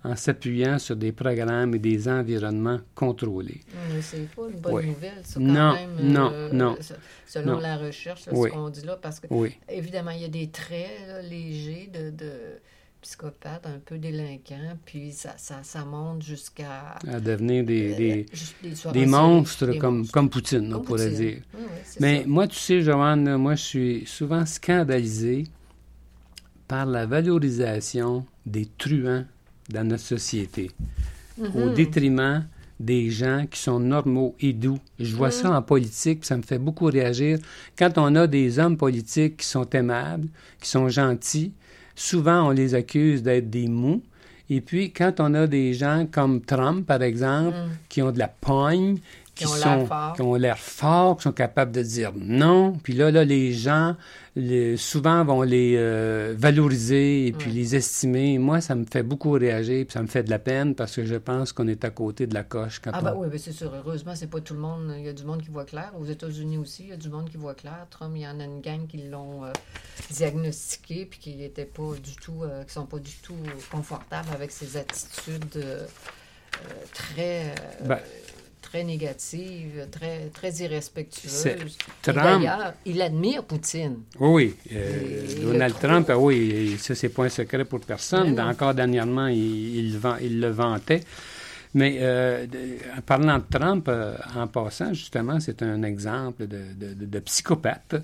Mm. 0.04 0.10
en 0.10 0.16
s'appuyant 0.16 0.78
sur 0.78 0.96
des 0.96 1.12
programmes 1.12 1.74
et 1.74 1.80
des 1.80 2.08
environnements 2.08 2.80
contrôlés. 2.94 3.62
Mm, 3.74 4.02
C'est 4.02 4.30
pas 4.36 4.44
une 4.54 4.60
bonne 4.60 4.74
Oui. 4.74 4.86
nouvelle, 4.88 5.22
ça, 5.24 5.40
quand 5.40 5.46
Non, 5.46 5.74
même. 5.74 5.90
non, 6.12 6.32
euh, 6.32 6.50
non. 6.52 6.78
se- 6.80 6.94
Selon 7.28 7.54
Non. 7.54 7.60
la 7.60 7.78
recherche, 7.78 8.28
là, 8.28 8.34
Oui. 8.36 8.50
ce 8.50 8.54
qu'on 8.56 8.70
dit 8.70 8.86
là, 8.86 9.00
parce 9.02 9.20
que, 9.20 9.26
Oui, 9.32 9.58
évidemment, 9.68 10.12
il 10.12 10.22
y 10.22 10.26
a 10.26 10.30
des 10.30 10.50
traits 10.52 10.92
là, 11.08 11.22
légers 11.24 11.90
de, 11.92 12.12
de 12.12 12.32
psychopathe, 13.06 13.68
un 13.68 13.78
peu 13.86 14.00
délinquant, 14.00 14.78
puis 14.84 15.12
ça, 15.12 15.36
ça, 15.38 15.60
ça 15.62 15.86
monte 15.86 16.24
jusqu'à. 16.24 16.96
à 17.08 17.20
devenir 17.20 17.64
des, 17.64 17.94
euh, 17.94 17.96
des, 17.96 18.26
des 18.64 18.70
des 18.70 18.76
série, 18.76 19.06
monstres 19.06 19.68
des 19.68 19.78
comme, 19.78 19.98
monstres. 20.00 20.12
comme 20.14 20.30
Poutine, 20.32 20.74
on 20.74 20.82
pourrait 20.82 21.10
Poutine. 21.10 21.26
dire. 21.26 21.42
Oui, 21.54 21.60
oui, 21.64 21.80
c'est 21.84 22.00
Mais 22.00 22.22
ça. 22.24 22.28
moi, 22.28 22.48
tu 22.48 22.56
sais, 22.58 22.82
Joanne, 22.82 23.38
moi, 23.38 23.54
je 23.54 23.64
suis 23.64 24.04
souvent 24.08 24.44
scandalisé 24.48 25.44
par 26.68 26.88
la 26.88 27.06
valorisation 27.06 28.26
des 28.46 28.66
truands 28.78 29.26
dans 29.70 29.88
notre 29.88 30.04
société, 30.04 30.72
au 31.40 31.68
Mhm. 31.70 31.74
détriment 31.76 32.48
des 32.80 33.10
gens 33.12 33.46
qui 33.50 33.60
sont 33.60 33.80
normaux 33.80 34.36
et 34.40 34.52
doux. 34.52 34.80
Je 35.00 35.16
vois 35.16 35.28
Mhm. 35.28 35.34
ça 35.34 35.52
en 35.58 35.62
politique, 35.62 36.22
puis 36.22 36.28
ça 36.28 36.38
me 36.38 36.42
fait 36.42 36.58
beaucoup 36.60 36.86
réagir. 36.86 37.38
Quand 37.78 37.98
on 37.98 38.16
a 38.16 38.26
des 38.28 38.58
hommes 38.60 38.78
politiques 38.78 39.38
qui 39.38 39.46
sont 39.46 39.70
aimables, 39.70 40.28
qui 40.60 40.70
sont 40.70 40.90
gentils, 40.90 41.54
souvent 41.96 42.48
on 42.48 42.52
les 42.52 42.76
accuse 42.76 43.24
d'être 43.24 43.50
des 43.50 43.68
mous. 43.68 44.02
Et 44.50 44.62
puis, 44.62 44.92
quand 44.92 45.20
on 45.20 45.34
a 45.34 45.48
des 45.48 45.74
gens 45.74 46.06
comme 46.12 46.40
Trump, 46.42 46.86
par 46.86 47.02
exemple, 47.02 47.58
Mhm. 47.58 47.70
qui 47.90 48.02
ont 48.04 48.12
de 48.12 48.20
la 48.20 48.28
pogne, 48.28 48.98
Qui 49.36 49.44
qui, 49.44 49.52
ont 49.52 49.56
l'air 49.56 49.64
sont, 49.64 49.86
forts. 49.86 50.14
qui 50.14 50.22
ont 50.22 50.36
l'air 50.36 50.58
forts, 50.58 51.18
qui 51.18 51.24
sont 51.24 51.32
capables 51.34 51.72
de 51.74 51.82
dire 51.84 52.14
non. 52.16 52.72
Puis 52.82 52.94
là, 52.94 53.12
là 53.12 53.26
les 53.26 53.52
gens, 53.52 53.98
les- 54.38 54.78
souvent, 54.78 55.26
vont 55.26 55.42
les 55.42 55.76
euh, 55.78 56.34
valoriser 56.38 57.28
et 57.28 57.32
puis 57.34 57.52
les 57.52 57.76
estimer. 57.76 58.38
Moi, 58.40 58.62
ça 58.62 58.76
me 58.76 58.86
fait 58.86 59.04
beaucoup 59.04 59.32
réagir, 59.32 59.86
puis 59.86 59.92
ça 59.94 60.02
me 60.02 60.08
fait 60.08 60.24
de 60.24 60.30
la 60.30 60.40
peine 60.40 60.74
parce 60.74 60.96
que 60.96 61.04
je 61.06 61.16
pense 61.16 61.52
qu'on 61.52 61.68
est 61.68 61.84
à 61.84 61.90
côté 61.90 62.28
de 62.28 62.34
la 62.34 62.44
coche 62.44 62.80
quand 62.82 62.92
Ah, 62.94 63.00
on... 63.02 63.04
ben 63.04 63.14
oui, 63.18 63.28
ben 63.30 63.38
c'est 63.38 63.52
sûr. 63.52 63.72
Heureusement, 63.76 64.16
c'est 64.16 64.30
pas 64.30 64.40
tout 64.40 64.54
le 64.54 64.62
monde. 64.62 64.94
Il 64.98 65.04
y 65.04 65.10
a 65.10 65.14
du 65.14 65.26
monde 65.26 65.42
qui 65.42 65.50
voit 65.50 65.66
clair. 65.66 65.92
Aux 66.00 66.06
États-Unis 66.06 66.58
aussi, 66.58 66.84
il 66.84 66.90
y 66.90 66.94
a 66.94 66.98
du 66.98 67.10
monde 67.10 67.30
qui 67.30 67.36
voit 67.38 67.56
clair. 67.56 67.86
Trump, 67.90 68.14
il 68.16 68.22
y 68.22 68.28
en 68.28 68.40
a 68.40 68.44
une 68.46 68.62
gang 68.62 68.88
qui 68.88 68.98
l'ont 69.10 69.44
euh, 69.44 69.52
diagnostiqué 70.12 71.06
puis 71.06 71.20
qui 71.20 71.44
étaient 71.44 71.66
pas 71.66 71.92
du 72.02 72.16
tout, 72.16 72.44
euh, 72.44 72.64
qui 72.64 72.74
sont 72.74 72.86
pas 72.86 73.00
du 73.00 73.12
tout 73.22 73.36
confortables 73.72 74.30
avec 74.34 74.52
ses 74.52 74.78
attitudes 74.78 75.44
euh, 75.58 75.86
très, 76.94 77.50
euh, 77.50 77.86
Ben. 77.86 78.00
Très 78.70 78.84
négatives, 78.84 79.88
très, 79.92 80.18
très 80.34 80.52
Et 81.52 81.56
Trump- 82.02 82.18
D'ailleurs, 82.42 82.74
il 82.86 83.02
admire 83.02 83.44
Poutine. 83.44 83.98
Oui, 84.20 84.34
oui. 84.34 84.56
euh, 84.76 85.42
Donald 85.44 85.76
Trump, 85.80 86.08
ah 86.10 86.18
oui, 86.18 86.76
ça, 86.80 86.94
c'est 86.96 87.10
pas 87.10 87.24
un 87.26 87.30
secret 87.30 87.66
pour 87.66 87.80
personne. 87.82 88.36
Non. 88.36 88.44
Encore 88.50 88.74
dernièrement, 88.74 89.28
il, 89.28 89.76
il, 89.82 89.98
vend- 89.98 90.18
il 90.22 90.40
le 90.40 90.50
vantait. 90.50 91.02
Mais 91.78 91.98
euh, 92.00 92.46
en 92.98 93.02
parlant 93.02 93.38
de 93.38 93.44
Trump, 93.58 93.86
euh, 93.90 94.16
en 94.36 94.48
passant, 94.48 94.94
justement, 94.94 95.42
c'est 95.42 95.62
un 95.62 95.84
exemple 95.84 96.48
de, 96.48 96.60
de- 96.82 96.94
de- 96.94 97.06
de 97.06 97.20
psychopathe. 97.20 97.96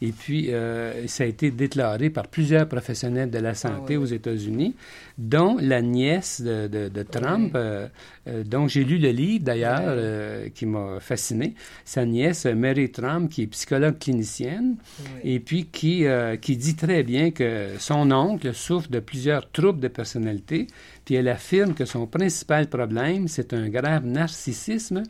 Et 0.00 0.12
puis, 0.12 0.52
euh, 0.54 1.06
ça 1.08 1.24
a 1.24 1.26
été 1.26 1.50
déclaré 1.50 2.08
par 2.10 2.28
plusieurs 2.28 2.68
professionnels 2.68 3.30
de 3.30 3.38
la 3.38 3.54
santé 3.54 3.96
oui, 3.96 4.04
aux. 4.04 4.06
États-Unis, 4.06 4.74
dont 5.18 5.56
la 5.60 5.82
nièce 5.82 6.40
de, 6.40 6.68
de- 6.68 6.88
de 6.88 7.02
Trump, 7.02 7.50
Oui. 7.54 7.60
euh, 7.60 7.88
euh, 8.28 8.44
dont 8.44 8.68
j'ai 8.68 8.84
lu 8.84 8.98
le 8.98 9.10
livre 9.10 9.44
d'ailleurs, 9.44 9.80
Oui. 9.80 9.98
euh, 9.98 10.48
qui 10.54 10.66
m'a 10.66 11.00
fasciné. 11.00 11.54
Sa 11.84 12.04
nièce, 12.04 12.46
Mary 12.46 12.90
Trump, 12.92 13.28
qui 13.30 13.42
est 13.42 13.46
psychologue 13.48 13.98
clinicienne, 13.98 14.76
et 15.24 15.40
puis 15.40 15.66
qui, 15.66 16.04
qui 16.40 16.56
dit 16.56 16.76
très 16.76 17.02
bien 17.02 17.30
que 17.32 17.70
son 17.78 18.10
oncle 18.12 18.54
souffre 18.54 18.88
de 18.90 19.00
plusieurs 19.00 19.50
troubles 19.50 19.80
de 19.80 19.88
personnalité, 19.88 20.66
puis 21.04 21.16
elle 21.16 21.28
affirme 21.28 21.74
que 21.74 21.84
son 21.84 22.06
principal 22.06 22.68
problème, 22.68 23.26
c'est 23.28 23.52
un 23.52 23.68
grave 23.68 24.06
narcissisme, 24.06 25.02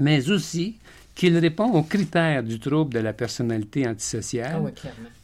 mais 0.00 0.30
aussi 0.30 0.76
qu'il 1.16 1.36
répond 1.38 1.72
aux 1.72 1.82
critères 1.82 2.44
du 2.44 2.60
trouble 2.60 2.94
de 2.94 3.00
la 3.00 3.12
personnalité 3.12 3.88
antisociale, 3.88 4.52
Ah 4.56 4.60
oui, 4.60 4.70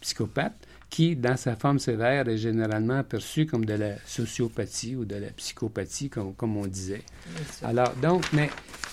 psychopathe, 0.01 0.55
qui, 0.89 1.15
dans 1.15 1.37
sa 1.37 1.55
forme 1.55 1.79
sévère, 1.79 2.27
est 2.27 2.37
généralement 2.37 3.01
perçu 3.03 3.45
comme 3.45 3.63
de 3.65 3.73
la 3.73 3.93
sociopathie 4.05 4.95
ou 4.95 5.05
de 5.05 5.15
la 5.15 5.27
psychopathie, 5.27 6.09
comme, 6.09 6.33
comme 6.35 6.57
on 6.57 6.67
disait. 6.67 7.01
Alors, 7.63 7.93
donc, 8.01 8.25
mais 8.33 8.49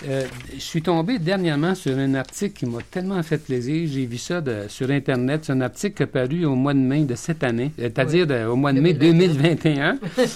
euh, 0.08 0.24
je 0.54 0.60
suis 0.60 0.80
tombé 0.82 1.18
dernièrement 1.18 1.74
sur 1.74 1.98
un 1.98 2.14
article 2.14 2.54
qui 2.54 2.66
m'a 2.66 2.78
tellement 2.90 3.22
fait 3.22 3.36
plaisir. 3.38 3.86
J'ai 3.92 4.06
vu 4.06 4.16
ça 4.16 4.40
de- 4.40 4.64
sur 4.68 4.90
Internet. 4.90 5.42
C'est 5.44 5.52
un 5.52 5.60
article 5.60 5.94
qui 5.96 6.02
est 6.04 6.06
paru 6.06 6.44
au 6.46 6.54
mois 6.54 6.72
de 6.72 6.78
mai 6.78 7.04
de 7.04 7.14
cette 7.16 7.42
année, 7.44 7.72
euh, 7.78 7.82
c'est-à-dire 7.94 8.26
au 8.50 8.56
mois 8.56 8.72
de 8.72 8.80
mai 8.80 8.94
2021. 8.94 9.98
euh, 10.18 10.26
c'est 10.26 10.30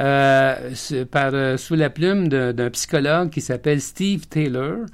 par, 0.00 1.30
euh, 1.34 1.56
sous 1.56 1.74
la 1.74 1.90
plume 1.90 2.28
d'un 2.28 2.70
psychologue 2.70 3.30
qui 3.30 3.40
s'appelle 3.40 3.80
Steve 3.80 4.26
Taylor, 4.28 4.86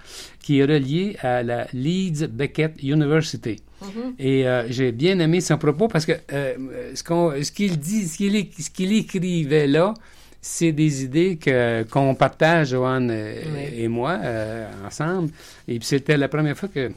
qui 0.42 0.58
est 0.60 0.64
relié 0.64 1.16
à 1.22 1.42
la 1.42 1.66
Leeds 1.72 2.26
Beckett 2.28 2.82
University. 2.82 3.56
Mhm. 3.82 4.14
Et 4.18 4.48
euh, 4.48 4.66
j'ai 4.70 4.92
bien 4.92 5.18
aimé 5.18 5.40
son 5.40 5.58
propos 5.58 5.86
parce 5.88 6.06
que 6.06 6.12
euh, 6.32 6.54
ce 6.94 7.52
qu'il 7.52 7.78
dit, 7.78 8.08
ce 8.08 8.16
qu'il 8.16 8.48
qu'il 8.50 8.92
écrivait 8.92 9.66
là, 9.66 9.92
c'est 10.40 10.72
des 10.72 11.04
idées 11.04 11.36
que 11.36 11.82
qu'on 11.84 12.14
partage, 12.14 12.68
Joanne 12.68 13.10
euh, 13.10 13.34
Oui. 13.54 13.82
et 13.82 13.88
moi, 13.88 14.18
euh, 14.22 14.66
ensemble. 14.86 15.30
Et 15.68 15.78
puis 15.78 15.86
c'était 15.88 16.16
la 16.16 16.28
première 16.28 16.56
fois 16.56 16.68
que 16.68 16.90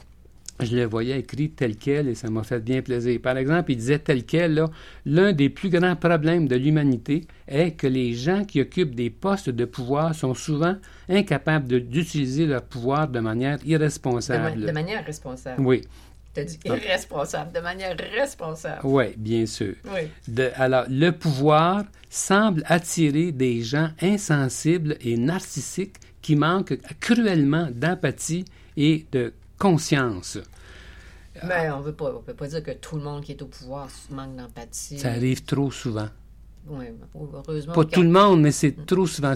je 0.64 0.76
le 0.76 0.84
voyais 0.84 1.18
écrit 1.18 1.50
tel 1.50 1.76
quel 1.76 2.08
et 2.08 2.14
ça 2.14 2.28
m'a 2.30 2.42
fait 2.42 2.60
bien 2.60 2.82
plaisir. 2.82 3.20
Par 3.22 3.36
exemple, 3.36 3.72
il 3.72 3.76
disait 3.76 3.98
tel 3.98 4.24
quel, 4.24 4.54
là, 4.54 4.70
l'un 5.06 5.32
des 5.32 5.48
plus 5.48 5.68
grands 5.70 5.96
problèmes 5.96 6.46
de 6.48 6.56
l'humanité 6.56 7.26
est 7.48 7.72
que 7.72 7.86
les 7.86 8.14
gens 8.14 8.44
qui 8.44 8.60
occupent 8.60 8.94
des 8.94 9.10
postes 9.10 9.50
de 9.50 9.64
pouvoir 9.64 10.14
sont 10.14 10.34
souvent 10.34 10.76
incapables 11.08 11.66
de- 11.68 11.78
d'utiliser 11.78 12.46
leur 12.46 12.62
pouvoir 12.62 13.08
de 13.08 13.20
manière 13.20 13.58
De, 13.58 13.64
ma- 13.64 13.70
irresponsable. 13.70 14.66
de 14.66 14.72
manière 14.72 15.04
responsable. 15.04 15.60
Oui, 15.62 15.82
Tu 16.32 16.40
as 16.40 16.44
dit 16.44 16.58
Ah. 16.68 16.76
irresponsable, 16.76 17.52
de 17.52 17.58
manière 17.60 17.96
responsable. 18.16 18.80
oui, 18.84 19.06
bien 19.16 19.46
sûr. 19.46 19.74
Oui. 19.86 20.02
De- 20.28 20.50
alors, 20.54 20.84
le 20.88 21.10
pouvoir 21.10 21.82
semble 22.08 22.62
attirer 22.66 23.32
des 23.32 23.62
gens 23.62 23.88
insensibles 24.00 24.96
et 25.00 25.16
narcissiques 25.16 25.96
qui 26.22 26.36
manquent 26.36 26.78
cruellement 27.00 27.68
d'empathie 27.74 28.44
et 28.76 29.06
de 29.10 29.32
conscience. 29.60 30.38
Mais 31.46 31.70
on 31.70 31.80
ne 31.80 31.90
peut 31.92 32.34
pas 32.34 32.48
dire 32.48 32.62
que 32.62 32.72
tout 32.72 32.96
le 32.96 33.02
monde 33.02 33.22
qui 33.22 33.32
est 33.32 33.42
au 33.42 33.46
pouvoir 33.46 33.88
manque 34.10 34.34
d'empathie. 34.36 34.98
Ça 34.98 35.10
arrive 35.12 35.44
trop 35.44 35.70
souvent. 35.70 36.08
Oui, 36.68 36.84
heureusement. 37.14 37.72
Pas 37.72 37.84
tout 37.86 38.02
le 38.02 38.10
monde, 38.10 38.42
mais 38.42 38.52
c'est 38.52 38.84
trop 38.84 39.06
souvent. 39.06 39.32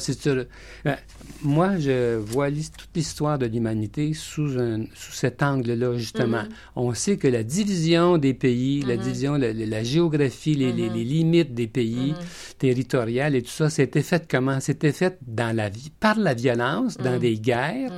Ben, 0.84 0.96
moi, 1.42 1.78
je 1.78 2.16
vois 2.18 2.48
toute 2.50 2.90
l'histoire 2.94 3.38
de 3.38 3.46
l'humanité 3.46 4.12
sous, 4.12 4.58
un, 4.58 4.84
sous 4.94 5.12
cet 5.12 5.42
angle-là, 5.42 5.96
justement. 5.96 6.42
Mhm. 6.42 6.48
On 6.76 6.92
sait 6.94 7.16
que 7.16 7.26
la 7.26 7.42
division 7.42 8.18
des 8.18 8.34
pays, 8.34 8.82
la 8.82 8.96
Mhm. 8.96 9.02
division, 9.02 9.34
la, 9.36 9.52
la- 9.54 9.82
géographie, 9.82 10.54
les, 10.54 10.72
Mhm. 10.72 10.92
les 10.94 11.04
limites 11.04 11.54
des 11.54 11.66
pays 11.66 12.14
territoriales 12.58 13.34
et 13.36 13.42
tout 13.42 13.50
ça, 13.50 13.70
c'était 13.70 14.02
fait 14.02 14.26
comment? 14.30 14.60
C'était 14.60 14.92
fait 14.92 15.16
dans 15.26 15.54
la 15.56 15.70
vie, 15.70 15.90
par 15.98 16.18
la 16.18 16.34
violence, 16.34 16.98
dans 16.98 17.12
Mhm. 17.14 17.18
des 17.20 17.38
guerres. 17.38 17.92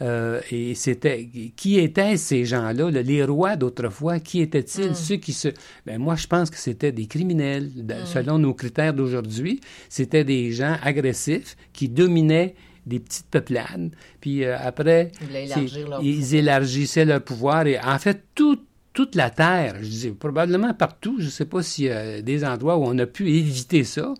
Euh, 0.00 0.40
et 0.52 0.74
c'était 0.76 1.28
qui 1.56 1.78
étaient 1.78 2.16
ces 2.16 2.44
gens-là, 2.44 2.90
là, 2.90 3.02
les 3.02 3.24
rois 3.24 3.56
d'autrefois, 3.56 4.20
qui 4.20 4.40
étaient-ils 4.40 4.90
Mm. 4.90 4.94
ceux 4.94 5.16
qui 5.16 5.32
se 5.32 5.48
ben 5.86 5.98
moi 5.98 6.14
je 6.14 6.26
pense 6.28 6.50
que 6.50 6.56
c'était 6.56 6.92
des 6.92 7.06
criminels 7.06 7.70
Mm. 7.74 8.06
selon 8.06 8.38
nos 8.38 8.54
critères 8.54 8.94
d'aujourd'hui, 8.94 9.60
c'était 9.88 10.22
des 10.24 10.52
gens 10.52 10.76
agressifs 10.82 11.56
qui 11.72 11.88
dominaient 11.88 12.54
des 12.86 13.00
petites 13.00 13.26
peuplades. 13.26 13.90
Puis 14.20 14.44
euh, 14.44 14.56
après, 14.58 15.10
Ils 15.20 15.26
voulaient 15.26 15.44
élargir 15.44 15.88
leur 15.88 16.02
ils 16.02 16.34
élargissaient 16.36 17.04
leur 17.04 17.22
pouvoir. 17.22 17.66
Et 17.66 17.78
en 17.80 17.98
fait, 17.98 18.22
tout 18.34 18.58
toute 18.98 19.14
la 19.14 19.30
Terre, 19.30 19.76
je 19.80 19.86
dis 19.86 20.10
probablement 20.10 20.74
partout, 20.74 21.18
je 21.20 21.26
ne 21.26 21.30
sais 21.30 21.44
pas 21.44 21.62
s'il 21.62 21.84
y 21.84 21.90
a 21.90 22.20
des 22.20 22.44
endroits 22.44 22.76
où 22.78 22.82
on 22.82 22.98
a 22.98 23.06
pu 23.06 23.28
éviter 23.30 23.84
ça. 23.84 24.12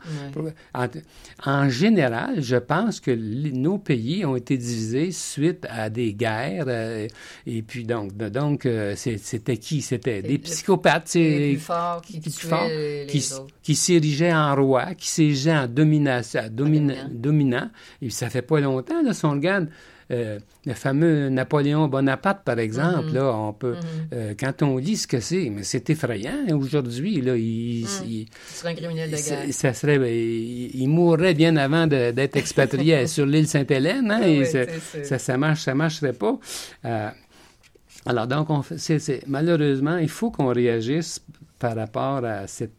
En, 0.73 0.87
en 1.45 1.69
général, 1.69 2.41
je 2.41 2.55
pense 2.55 3.01
que 3.01 3.11
les- 3.11 3.51
nos 3.51 3.79
pays 3.79 4.25
ont 4.25 4.37
été 4.37 4.57
divisés 4.57 5.11
suite 5.11 5.67
à 5.69 5.91
des 5.91 6.15
guerres. 6.15 6.67
euh, 6.69 7.09
et 7.45 7.63
puis 7.63 7.83
donc, 7.83 8.17
donc 8.17 8.67
euh, 8.67 8.95
c'était 8.97 9.57
qui? 9.57 9.83
C'était 9.83 10.23
des 10.23 10.39
psychopathes 10.39 11.15
Les 11.15 11.55
plus 11.55 11.59
forts 11.61 12.03
qui 12.03 12.13
les 12.13 12.21
plus 12.21 12.31
tuaient 12.31 12.49
forts, 12.49 12.69
les 12.69 13.07
qui, 13.09 13.29
qui 13.65 13.75
s'érigeaient 13.75 14.33
en 14.33 14.55
roi, 14.55 14.95
qui 14.95 15.09
s'érigeaient 15.09 15.57
en 15.57 15.67
domination, 15.67 16.43
domina- 16.53 16.53
dominant. 16.53 17.11
dominant. 17.13 17.71
Et 18.01 18.11
ça 18.11 18.31
fait 18.31 18.43
pas 18.43 18.61
longtemps, 18.61 19.03
là, 19.03 19.13
si 19.13 19.25
on 19.25 19.33
regarde 19.33 19.69
euh, 20.11 20.39
le 20.65 20.73
fameux 20.75 21.29
Napoléon 21.29 21.87
Bonaparte, 21.89 22.43
par 22.45 22.59
exemple, 22.59 23.09
Mhm. 23.09 23.15
là, 23.15 23.33
on 23.35 23.53
peut, 23.53 23.75
Mhm. 23.75 24.09
euh, 24.15 24.35
quand 24.39 24.63
on 24.63 24.77
lit 24.79 24.97
ce 24.97 25.07
que 25.07 25.21
c'est, 25.21 25.51
mais 25.51 25.63
c'est 25.63 25.91
effrayant 25.91 26.33
aujourd'hui, 26.53 27.21
là, 27.21 27.37
il, 27.37 27.81
il- 28.07 28.27
Ce 28.49 28.61
serait 28.61 28.71
un 28.71 28.75
criminel 28.75 29.11
de 29.11 29.17
guerre. 29.17 29.45
ça 29.53 29.75
serait, 29.75 29.99
ben, 29.99 30.07
il, 30.13 30.71
il 30.75 30.89
mourrait 30.89 31.35
bien 31.35 31.57
avant 31.57 31.87
d'être 31.87 32.37
expatrié 32.37 33.07
sur 33.07 33.27
l'île 33.27 33.47
Sainte-Hélène, 33.49 34.11
hein, 34.11 34.21
Oui, 34.23 34.47
ça, 35.05 35.19
ça, 35.19 35.37
marche, 35.37 35.61
ça 35.63 35.75
marcherait 35.75 36.13
pas. 36.15 36.39
Euh, 36.85 37.11
alors 38.07 38.27
donc, 38.27 38.49
on 38.51 38.63
malheureusement, 39.27 39.99
il 39.99 40.09
faut 40.09 40.31
qu'on 40.31 40.47
réagisse 40.53 41.21
par 41.59 41.77
rapport 41.77 42.25
à 42.25 42.47
cette 42.47 42.73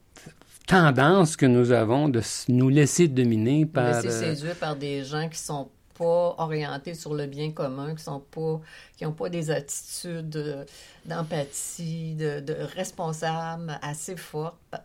tendance 0.68 1.36
que 1.36 1.46
nous 1.46 1.72
avons 1.72 2.10
de 2.10 2.22
nous 2.48 2.70
laisser 2.70 3.08
dominer 3.08 3.66
par. 3.66 4.02
laisser 4.02 4.36
séduire 4.36 4.56
par 4.56 4.76
des 4.76 5.04
gens 5.04 5.28
qui 5.30 5.40
sont 5.40 5.70
pas 6.00 6.36
orientés 6.38 6.96
sur 6.96 7.14
le 7.14 7.26
bien 7.28 7.52
commun, 7.52 7.94
qui 7.96 8.04
sont 8.04 8.22
pas, 8.32 8.60
qui 8.98 9.06
ont 9.06 9.12
pas 9.12 9.30
des 9.30 9.52
attitudes 9.52 10.36
euh, 10.38 10.64
d'empathie, 11.06 12.16
de, 12.16 12.40
de 12.40 12.54
responsable 12.76 13.78
assez 13.82 14.16
fortes 14.16 14.76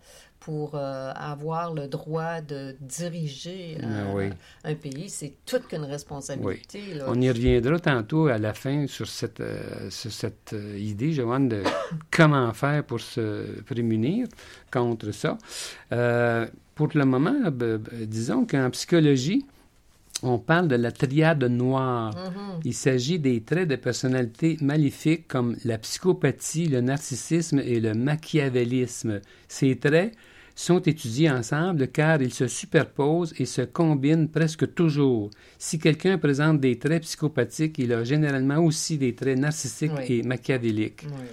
pour 0.41 0.73
euh, 0.75 1.11
avoir 1.15 1.73
le 1.73 1.87
droit 1.89 2.43
de 2.43 2.77
diriger 2.81 3.79
Ah 3.83 3.87
un, 3.87 4.15
oui. 4.15 4.27
un 4.65 4.75
pays. 4.75 5.09
C'est 5.09 5.33
toute 5.47 5.67
qu'une 5.69 5.85
responsabilité. 5.85 6.81
là. 6.95 7.05
On 7.09 7.19
y 7.19 7.31
reviendra 7.31 7.79
tantôt 7.79 8.27
à 8.27 8.37
la 8.37 8.53
fin 8.53 8.87
sur 8.87 9.07
cette, 9.07 9.41
euh, 9.41 9.89
sur 9.89 10.13
cette 10.13 10.53
euh, 10.53 10.77
idée, 10.79 11.13
Joanne, 11.13 11.49
de 11.49 11.63
comment 12.11 12.53
faire 12.53 12.85
pour 12.85 13.01
se 13.01 13.63
prémunir 13.63 14.27
contre 14.71 15.13
ça. 15.13 15.39
Euh, 15.93 16.47
pour 16.75 16.89
le 16.95 17.05
moment, 17.07 17.37
disons 18.03 18.45
qu'en 18.47 18.69
psychologie, 18.71 19.47
on 20.25 20.39
parle 20.39 20.69
de 20.69 20.77
la 20.77 20.91
triade 20.91 21.45
noire. 21.45 22.15
Mhm. 22.15 22.61
Il 22.65 22.75
s'agit 22.75 23.19
des 23.19 23.43
traits 23.43 23.69
de 23.69 23.77
personnalité 23.77 24.57
maléfiques 24.61 25.29
comme 25.29 25.57
la 25.65 25.79
psychopathie, 25.79 26.67
le 26.67 26.81
narcissisme 26.81 27.59
et 27.61 27.81
le 27.81 27.95
machiavélisme. 27.95 29.21
Ces 29.49 29.77
traits 29.77 30.15
sont 30.57 30.81
étudiés 30.81 31.31
ensemble 31.31 31.89
car 31.89 32.23
ils 32.23 32.33
se 32.33 32.47
superposent 32.47 33.35
et 33.39 33.45
se 33.45 33.63
combinent 33.63 34.29
presque 34.29 34.73
toujours. 34.75 35.31
Si 35.59 35.79
quelqu'un 35.79 36.17
présente 36.19 36.61
des 36.61 36.79
traits 36.79 37.03
psychopathiques, 37.03 37.79
il 37.79 37.93
a 37.93 38.05
généralement 38.05 38.59
aussi 38.59 38.97
des 38.97 39.15
traits 39.15 39.39
narcissiques 39.39 39.93
Oui. 39.97 40.05
et 40.19 40.23
machiavéliques. 40.23 41.07
Oui. 41.07 41.27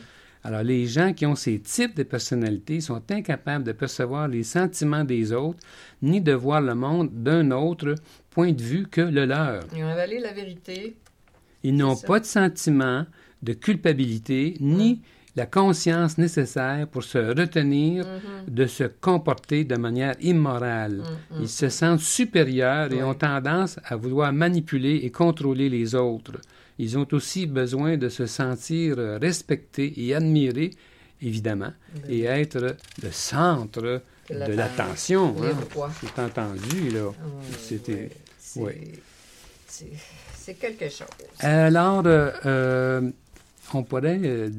Alors, 0.44 0.64
les 0.64 0.88
gens 0.88 1.14
qui 1.14 1.28
ont 1.28 1.36
ces 1.36 1.60
types 1.60 1.96
de 1.96 2.02
personnalités 2.02 2.82
sont 2.82 3.04
incapables 3.12 3.64
de 3.64 3.74
percevoir 3.74 4.28
les 4.28 4.42
sentiments 4.42 5.04
des 5.04 5.34
autres, 5.34 5.60
ni 6.02 6.20
de 6.20 6.32
voir 6.34 6.62
le 6.62 6.74
monde 6.74 7.12
d'un 7.14 7.52
autre 7.52 7.94
point 8.32 8.52
de 8.54 8.62
vue 8.62 8.88
que 8.88 9.02
le 9.02 9.26
leur. 9.26 9.64
Ils 9.76 9.84
ont 9.84 9.88
avalé 9.88 10.20
la 10.20 10.34
vérité. 10.34 10.96
Ils 11.64 11.76
n'ont 11.76 11.96
pas 11.96 12.20
de 12.20 12.26
sentiment 12.26 13.06
de 13.44 13.54
culpabilité, 13.54 14.56
ni 14.60 15.02
la 15.36 15.46
conscience 15.46 16.18
nécessaire 16.18 16.88
pour 16.88 17.04
se 17.04 17.18
retenir 17.18 18.06
Mhm. 18.06 18.54
de 18.54 18.66
se 18.66 18.84
comporter 18.84 19.64
de 19.64 19.76
manière 19.78 20.16
immorale. 20.22 20.98
Mhm. 21.32 21.42
Ils 21.42 21.48
se 21.50 21.70
sentent 21.70 22.00
supérieurs 22.02 22.92
et 22.92 23.02
ont 23.04 23.14
tendance 23.14 23.80
à 23.86 23.96
vouloir 23.96 24.34
manipuler 24.34 24.96
et 25.04 25.12
contrôler 25.12 25.70
les 25.70 25.96
autres. 25.96 26.34
Ils 26.80 26.98
ont 26.98 27.08
aussi 27.12 27.46
besoin 27.46 27.96
de 27.98 28.10
se 28.10 28.26
sentir 28.26 28.98
respectés 29.22 29.94
et 30.04 30.16
admirés, 30.16 30.72
évidemment, 31.22 31.74
Ben 31.96 32.12
et 32.12 32.24
être 32.24 32.76
le 33.04 33.12
centre 33.12 34.02
De 34.30 34.54
l'attention. 34.54 35.36
hein. 35.44 35.90
C'est 36.02 36.20
entendu, 36.22 36.90
là. 36.90 37.08
Oui, 37.10 37.56
C'était- 37.60 38.10
oui. 38.12 38.21
C'est- 38.54 38.60
oui. 38.62 38.74
c'est- 39.68 39.86
C'est 40.36 40.56
quelque 40.56 40.90
chose. 40.90 41.08
Alors, 41.40 42.02
euh, 42.08 42.32
euh, 42.48 43.12
on 43.76 43.84
pourrait 43.84 44.20
euh, 44.24 44.50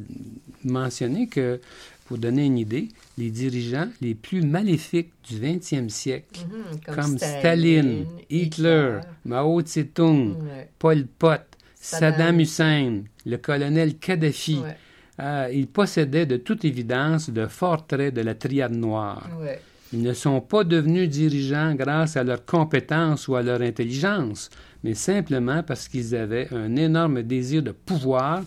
mentionner 0.64 1.26
que, 1.26 1.60
pour 2.06 2.18
donner 2.18 2.46
une 2.46 2.56
idée, 2.56 2.88
les 3.18 3.30
dirigeants 3.30 3.88
les 4.00 4.14
plus 4.14 4.42
maléfiques 4.42 5.10
du 5.28 5.38
20e 5.40 5.90
siècle, 5.90 6.40
Mhm, 6.40 6.80
comme 6.86 7.18
Staline, 7.18 8.06
Hitler, 8.30 9.00
Mao 9.24 9.60
Tse-tung, 9.60 10.36
Ouais, 10.42 10.68
Pol 10.78 11.04
Pot, 11.06 11.40
Saddam, 11.78 12.12
Saddam. 12.12 12.40
Hussein, 12.40 13.02
le 13.26 13.36
colonel 13.38 13.96
Kadhafi, 13.98 14.60
ouais, 14.60 14.76
euh, 15.20 15.50
ils 15.52 15.66
possédaient 15.66 16.26
de 16.26 16.36
toute 16.36 16.64
évidence 16.64 17.28
de 17.28 17.46
forts 17.48 17.86
traits 17.88 18.14
de 18.14 18.20
la 18.22 18.34
triade 18.36 18.72
noire. 18.74 19.28
ouais. 19.40 19.60
Ils 19.92 20.02
ne 20.02 20.14
sont 20.14 20.40
pas 20.40 20.64
devenus 20.64 21.08
dirigeants 21.10 21.74
grâce 21.74 22.16
à 22.16 22.24
leur 22.24 22.44
compétence 22.46 23.28
ou 23.28 23.36
à 23.36 23.42
leur 23.42 23.60
intelligence, 23.60 24.48
mais 24.82 24.94
simplement 24.94 25.62
parce 25.62 25.86
qu'ils 25.86 26.16
avaient 26.16 26.48
un 26.52 26.76
énorme 26.76 27.22
désir 27.22 27.62
de 27.62 27.72
pouvoir 27.72 28.42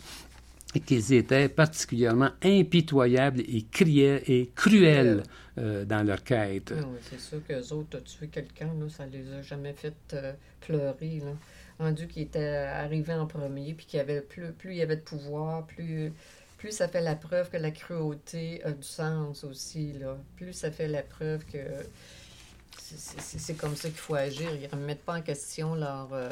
et 0.73 0.79
qu'ils 0.79 1.13
étaient 1.13 1.47
particulièrement 1.47 2.31
impitoyables 2.43 3.41
et, 3.41 3.65
cruels 4.55 5.23
euh, 5.57 5.85
dans 5.85 6.05
leur 6.05 6.23
quête. 6.23 6.73
Ah 6.75 6.83
oui, 6.85 6.97
c'est 7.01 7.19
sûr 7.19 7.39
qu'eux 7.47 7.73
autres, 7.73 7.99
tuer 8.03 8.27
quelqu'un, 8.27 8.71
là, 8.79 8.89
ça 8.89 9.05
les 9.05 9.31
a 9.31 9.41
jamais 9.41 9.73
fait 9.73 9.95
euh, 10.13 10.33
pleurer. 10.59 11.21
Là. 11.23 11.31
Rendu 11.79 12.07
qu'ils 12.07 12.23
étaient 12.23 12.55
arrivés 12.55 13.13
en 13.13 13.27
premier, 13.27 13.73
puis 13.73 13.85
qu'il 13.85 13.97
y 13.97 14.01
avait 14.01 14.21
plus, 14.21 14.51
plus 14.51 14.71
il 14.71 14.77
y 14.77 14.81
avait 14.81 14.97
de 14.97 15.01
pouvoir, 15.01 15.65
plus, 15.65 16.11
plus 16.57 16.71
ça 16.71 16.87
fait 16.87 17.01
la 17.01 17.15
preuve 17.15 17.49
que 17.49 17.57
la 17.57 17.71
cruauté 17.71 18.63
a 18.63 18.71
du 18.71 18.83
sens 18.83 19.43
aussi. 19.43 19.93
Là. 19.93 20.17
Plus 20.35 20.53
ça 20.53 20.71
fait 20.71 20.87
la 20.87 21.01
preuve 21.01 21.43
que 21.51 21.59
c'est- 22.77 23.57
comme 23.57 23.75
ça 23.75 23.89
qu'il 23.89 23.97
faut 23.97 24.15
agir. 24.15 24.49
Ils 24.53 24.67
ne 24.67 24.81
remettent 24.81 25.03
pas 25.03 25.17
en 25.17 25.21
question 25.21 25.75
leur, 25.75 26.09
euh, 26.13 26.29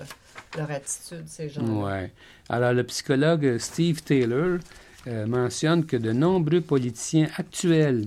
attitude, 0.70 1.24
ces 1.28 1.50
gens 1.50 1.66
Ouais. 1.84 2.12
Alors, 2.50 2.74
le 2.74 2.84
psychologue 2.84 3.58
Steve 3.58 4.02
Taylor 4.04 4.60
euh, 5.08 5.26
mentionne 5.28 5.86
que 5.86 5.98
de 5.98 6.12
nombreux 6.14 6.62
politiciens 6.62 7.28
actuels 7.38 8.06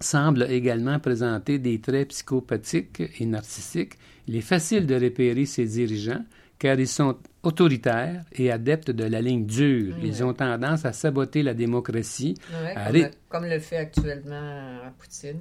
semblent 0.00 0.44
également 0.50 0.98
présenter 0.98 1.58
des 1.58 1.80
traits 1.80 2.08
psychopathiques 2.08 3.02
et 3.20 3.26
narcissiques. 3.26 3.94
Il 4.28 4.36
est 4.36 4.40
facile 4.42 4.86
de 4.86 4.94
repérer 4.94 5.46
ces 5.46 5.66
dirigeants 5.66 6.24
car 6.58 6.78
ils 6.78 6.88
sont 6.88 7.16
autoritaires 7.42 8.24
et 8.32 8.50
adeptes 8.50 8.90
de 8.90 9.04
la 9.04 9.20
ligne 9.20 9.46
dure. 9.46 9.94
Ouais. 9.96 10.02
Ils 10.04 10.24
ont 10.24 10.32
tendance 10.32 10.84
à 10.84 10.92
saboter 10.92 11.42
la 11.42 11.54
démocratie. 11.54 12.34
Comme, 12.50 12.94
le, 12.94 13.10
comme 13.28 13.44
le 13.46 13.58
fait 13.58 13.76
actuellement 13.76 14.80
à 14.86 14.90
Poutine. 14.98 15.40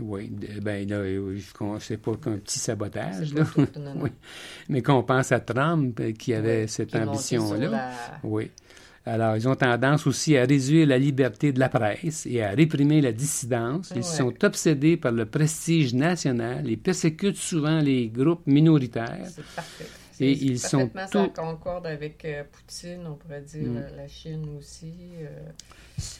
Oui, 0.00 0.28
de- 0.28 0.60
ben 0.60 0.88
là, 0.88 0.96
euh, 0.98 1.36
je- 1.36 1.78
c'est 1.80 1.96
pas 1.96 2.14
qu'un 2.14 2.36
petit 2.38 2.60
sabotage, 2.60 3.34
là. 3.34 3.44
tout, 3.44 3.66
non, 3.80 3.94
non. 3.94 4.00
Oui. 4.02 4.10
Mais 4.68 4.80
qu'on 4.80 5.02
pense 5.02 5.32
à 5.32 5.40
Trump 5.40 5.98
euh, 6.00 6.12
qui 6.12 6.34
avait 6.34 6.68
cette 6.68 6.94
ambition-là. 6.94 7.68
la- 7.68 7.90
Oui. 8.22 8.50
Alors, 9.04 9.36
ils 9.36 9.48
ont 9.48 9.56
tendance 9.56 10.06
aussi 10.06 10.36
à 10.36 10.44
réduire 10.44 10.86
la 10.86 10.98
liberté 10.98 11.50
de 11.50 11.58
la 11.58 11.68
presse 11.70 12.26
et 12.26 12.42
à 12.42 12.50
réprimer 12.50 13.00
la 13.00 13.10
dissidence. 13.10 13.90
Ils 13.92 13.98
Ouais. 13.98 14.02
sont 14.02 14.44
obsédés 14.44 14.96
par 14.98 15.12
le 15.12 15.24
prestige 15.24 15.94
national 15.94 16.68
et 16.70 16.76
persécutent 16.76 17.36
souvent 17.36 17.80
les 17.80 18.08
groupes 18.08 18.46
minoritaires. 18.46 19.26
C'est 19.34 19.44
parfait. 19.56 19.86
Et 20.20 20.32
ils 20.32 20.58
sont 20.58 20.88
parfaitement, 20.88 21.24
tous- 21.26 21.34
Ça 21.36 21.42
concorde 21.42 21.86
avec 21.86 22.24
euh, 22.24 22.42
Poutine, 22.50 23.06
on 23.06 23.14
pourrait 23.14 23.40
dire 23.42 23.68
Mm. 23.70 23.84
la 23.96 24.08
Chine 24.08 24.46
aussi. 24.58 24.92
euh, 25.22 25.50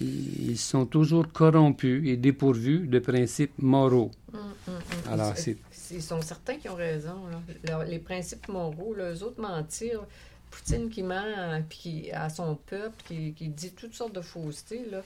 Ils 0.01 0.59
sont 0.59 0.87
toujours 0.87 1.31
corrompus 1.33 2.07
et 2.09 2.17
dépourvus 2.17 2.87
de 2.87 2.99
principes 2.99 3.53
moraux. 3.59 4.11
hum, 4.33 4.41
hum. 4.69 4.75
Alors, 5.13 5.33
Ils- 5.37 5.43
c'est 5.43 5.95
Ils 5.97 6.03
sont 6.03 6.21
certains 6.21 6.57
qui 6.57 6.69
ont 6.69 6.75
raison. 6.75 7.17
là. 7.65 7.85
Les 7.85 7.99
principes 7.99 8.49
moraux, 8.49 8.95
là, 8.95 9.11
eux 9.13 9.23
autres 9.23 9.41
mentir. 9.41 10.05
Poutine 10.51 10.89
qui 10.91 11.03
ment 11.03 11.15
euh, 11.27 11.61
puis 11.69 12.11
à 12.13 12.29
son 12.31 12.55
peuple, 12.57 12.97
qui, 13.07 13.33
qui 13.35 13.49
dit 13.49 13.71
toutes 13.73 13.95
sortes 13.95 14.15
de 14.15 14.21
faussetés, 14.23 14.85
là, 14.91 15.03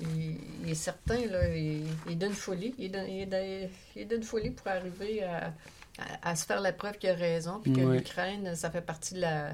il, 0.00 0.36
il 0.64 0.70
est 0.70 0.74
certain, 0.74 1.18
là, 1.30 1.54
il, 1.54 1.84
d'une 2.18 2.32
folie. 2.32 2.74
Il 2.78 2.90
d'une 4.08 4.22
folie 4.22 4.50
pour 4.50 4.66
arriver 4.68 5.22
à, 5.22 5.52
à- 5.98 6.30
à 6.30 6.36
se 6.36 6.44
faire 6.46 6.60
la 6.60 6.72
preuve 6.72 6.98
qu'il 6.98 7.10
a 7.10 7.14
raison, 7.14 7.60
puis 7.62 7.72
que 7.72 7.80
l'Ukraine, 7.80 8.54
ça 8.54 8.70
fait 8.70 8.80
partie 8.80 9.14
de 9.14 9.20
la 9.20 9.50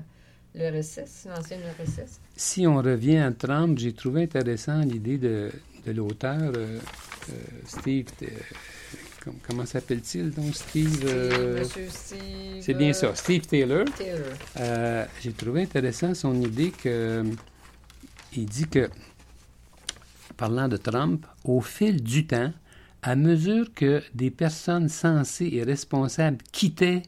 l'URSS, 0.54 1.26
l'ancienne 1.34 1.60
URSS. 1.80 2.20
Si 2.36 2.66
on 2.66 2.76
revient 2.76 3.18
à 3.18 3.32
Trump, 3.32 3.78
j'ai 3.78 3.94
trouvé 3.94 4.24
intéressant 4.24 4.80
l'idée 4.80 5.16
de, 5.16 5.50
de 5.86 5.92
l'auteur 5.92 6.38
euh, 6.42 6.78
euh, 7.30 7.32
Steve 7.66 8.04
euh, 8.22 8.26
com- 9.24 9.34
comment 9.48 9.64
s'appelle-t-il 9.64 10.30
donc 10.30 10.54
Steve 10.54 11.06
C'est 11.08 11.38
Monsieur 11.60 11.88
Steve, 11.88 12.60
C'est 12.60 12.74
bien 12.74 12.92
ça, 12.92 13.14
Steve 13.14 13.46
Taylor. 13.46 13.86
Taylor. 13.96 15.06
J'ai 15.22 15.32
trouvé 15.32 15.62
intéressant 15.62 16.12
son 16.14 16.34
idée 16.42 16.70
que 16.70 17.24
il 18.34 18.44
dit 18.44 18.66
que, 18.68 18.90
parlant 20.36 20.68
de 20.68 20.76
Trump, 20.76 21.26
au 21.44 21.60
fil 21.60 22.02
du 22.02 22.26
temps, 22.26 22.52
à 23.02 23.16
mesure 23.16 23.66
que 23.74 24.00
des 24.14 24.30
personnes 24.30 24.88
sensées 24.88 25.50
et 25.52 25.62
responsables 25.64 26.38
quittaient 26.52 27.02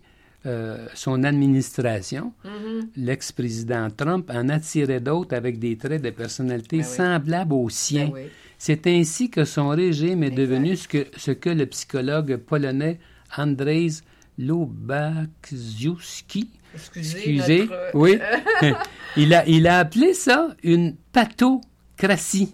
euh, 0.47 0.87
son 0.95 1.25
administration, 1.25 2.33
Mhm. 2.45 2.89
l'ex-président 2.97 3.89
Trump 3.91 4.31
en 4.35 4.49
attirait 4.51 5.01
d'autres 5.01 5.35
avec 5.35 5.59
des 5.59 5.77
traits 5.79 6.03
de 6.03 6.11
personnalité 6.11 6.77
oui. 6.79 6.85
semblables 6.85 7.55
aux 7.55 7.71
siens. 7.71 8.09
Ben 8.09 8.13
oui. 8.15 8.23
C'est 8.59 8.87
ainsi 8.87 9.31
que 9.31 9.45
son 9.47 9.69
régime 9.71 10.23
est 10.23 10.27
Exact. 10.29 10.41
devenu 10.43 10.77
ce 10.77 10.87
que, 10.89 11.07
ce 11.17 11.31
que 11.31 11.49
le 11.51 11.65
psychologue 11.67 12.37
polonais 12.37 12.99
Andrzej 13.37 14.03
Lubaczyński 14.39 16.49
Excusez, 16.75 17.17
Excusez, 17.17 17.59
notre, 17.61 17.75
oui. 17.95 18.19
il, 19.17 19.33
a, 19.35 19.47
il 19.49 19.67
a 19.69 19.79
appelé 19.79 20.13
ça 20.13 20.55
une 20.65 20.97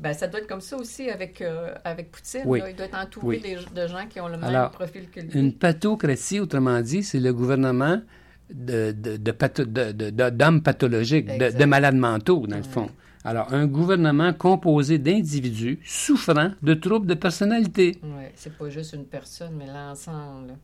Ben, 0.00 0.12
ça 0.12 0.26
doit 0.28 0.40
être 0.40 0.46
comme 0.46 0.60
ça 0.60 0.76
aussi 0.76 1.08
avec, 1.10 1.40
euh, 1.40 1.74
avec 1.84 2.10
Poutine. 2.10 2.42
Oui. 2.44 2.60
là. 2.60 2.70
Il 2.70 2.76
doit 2.76 2.86
être 2.86 2.98
entouré 2.98 3.40
Oui. 3.42 3.56
de 3.74 3.86
gens 3.86 4.06
qui 4.08 4.20
ont 4.20 4.28
le 4.28 4.36
même 4.36 4.70
profil 4.70 5.08
que 5.10 5.20
lui. 5.20 5.30
Une 5.38 5.52
pathocratie, 5.54 6.40
autrement 6.40 6.80
dit, 6.80 7.02
c'est 7.02 7.20
le 7.20 7.32
gouvernement 7.32 8.00
de, 8.52 8.92
de, 8.92 9.16
de 9.16 9.32
patho- 9.32 9.64
de- 9.64 9.92
de- 9.92 10.10
de- 10.10 10.30
d'hommes 10.30 10.62
pathologiques, 10.62 11.26
de, 11.26 11.64
malades 11.64 11.96
mentaux, 11.96 12.46
dans 12.46 12.56
le 12.56 12.62
fond. 12.62 12.90
Alors, 13.24 13.52
un 13.52 13.66
gouvernement 13.66 14.32
composé 14.32 14.98
d'individus 14.98 15.78
souffrant 15.84 16.52
de 16.62 16.74
troubles 16.74 17.06
de 17.06 17.14
personnalité. 17.14 17.98
Oui, 18.02 18.24
c'est 18.34 18.56
pas 18.56 18.70
juste 18.70 18.94
une 18.94 19.04
personne, 19.04 19.54
mais 19.58 19.66
l'ensemble. 19.66 20.54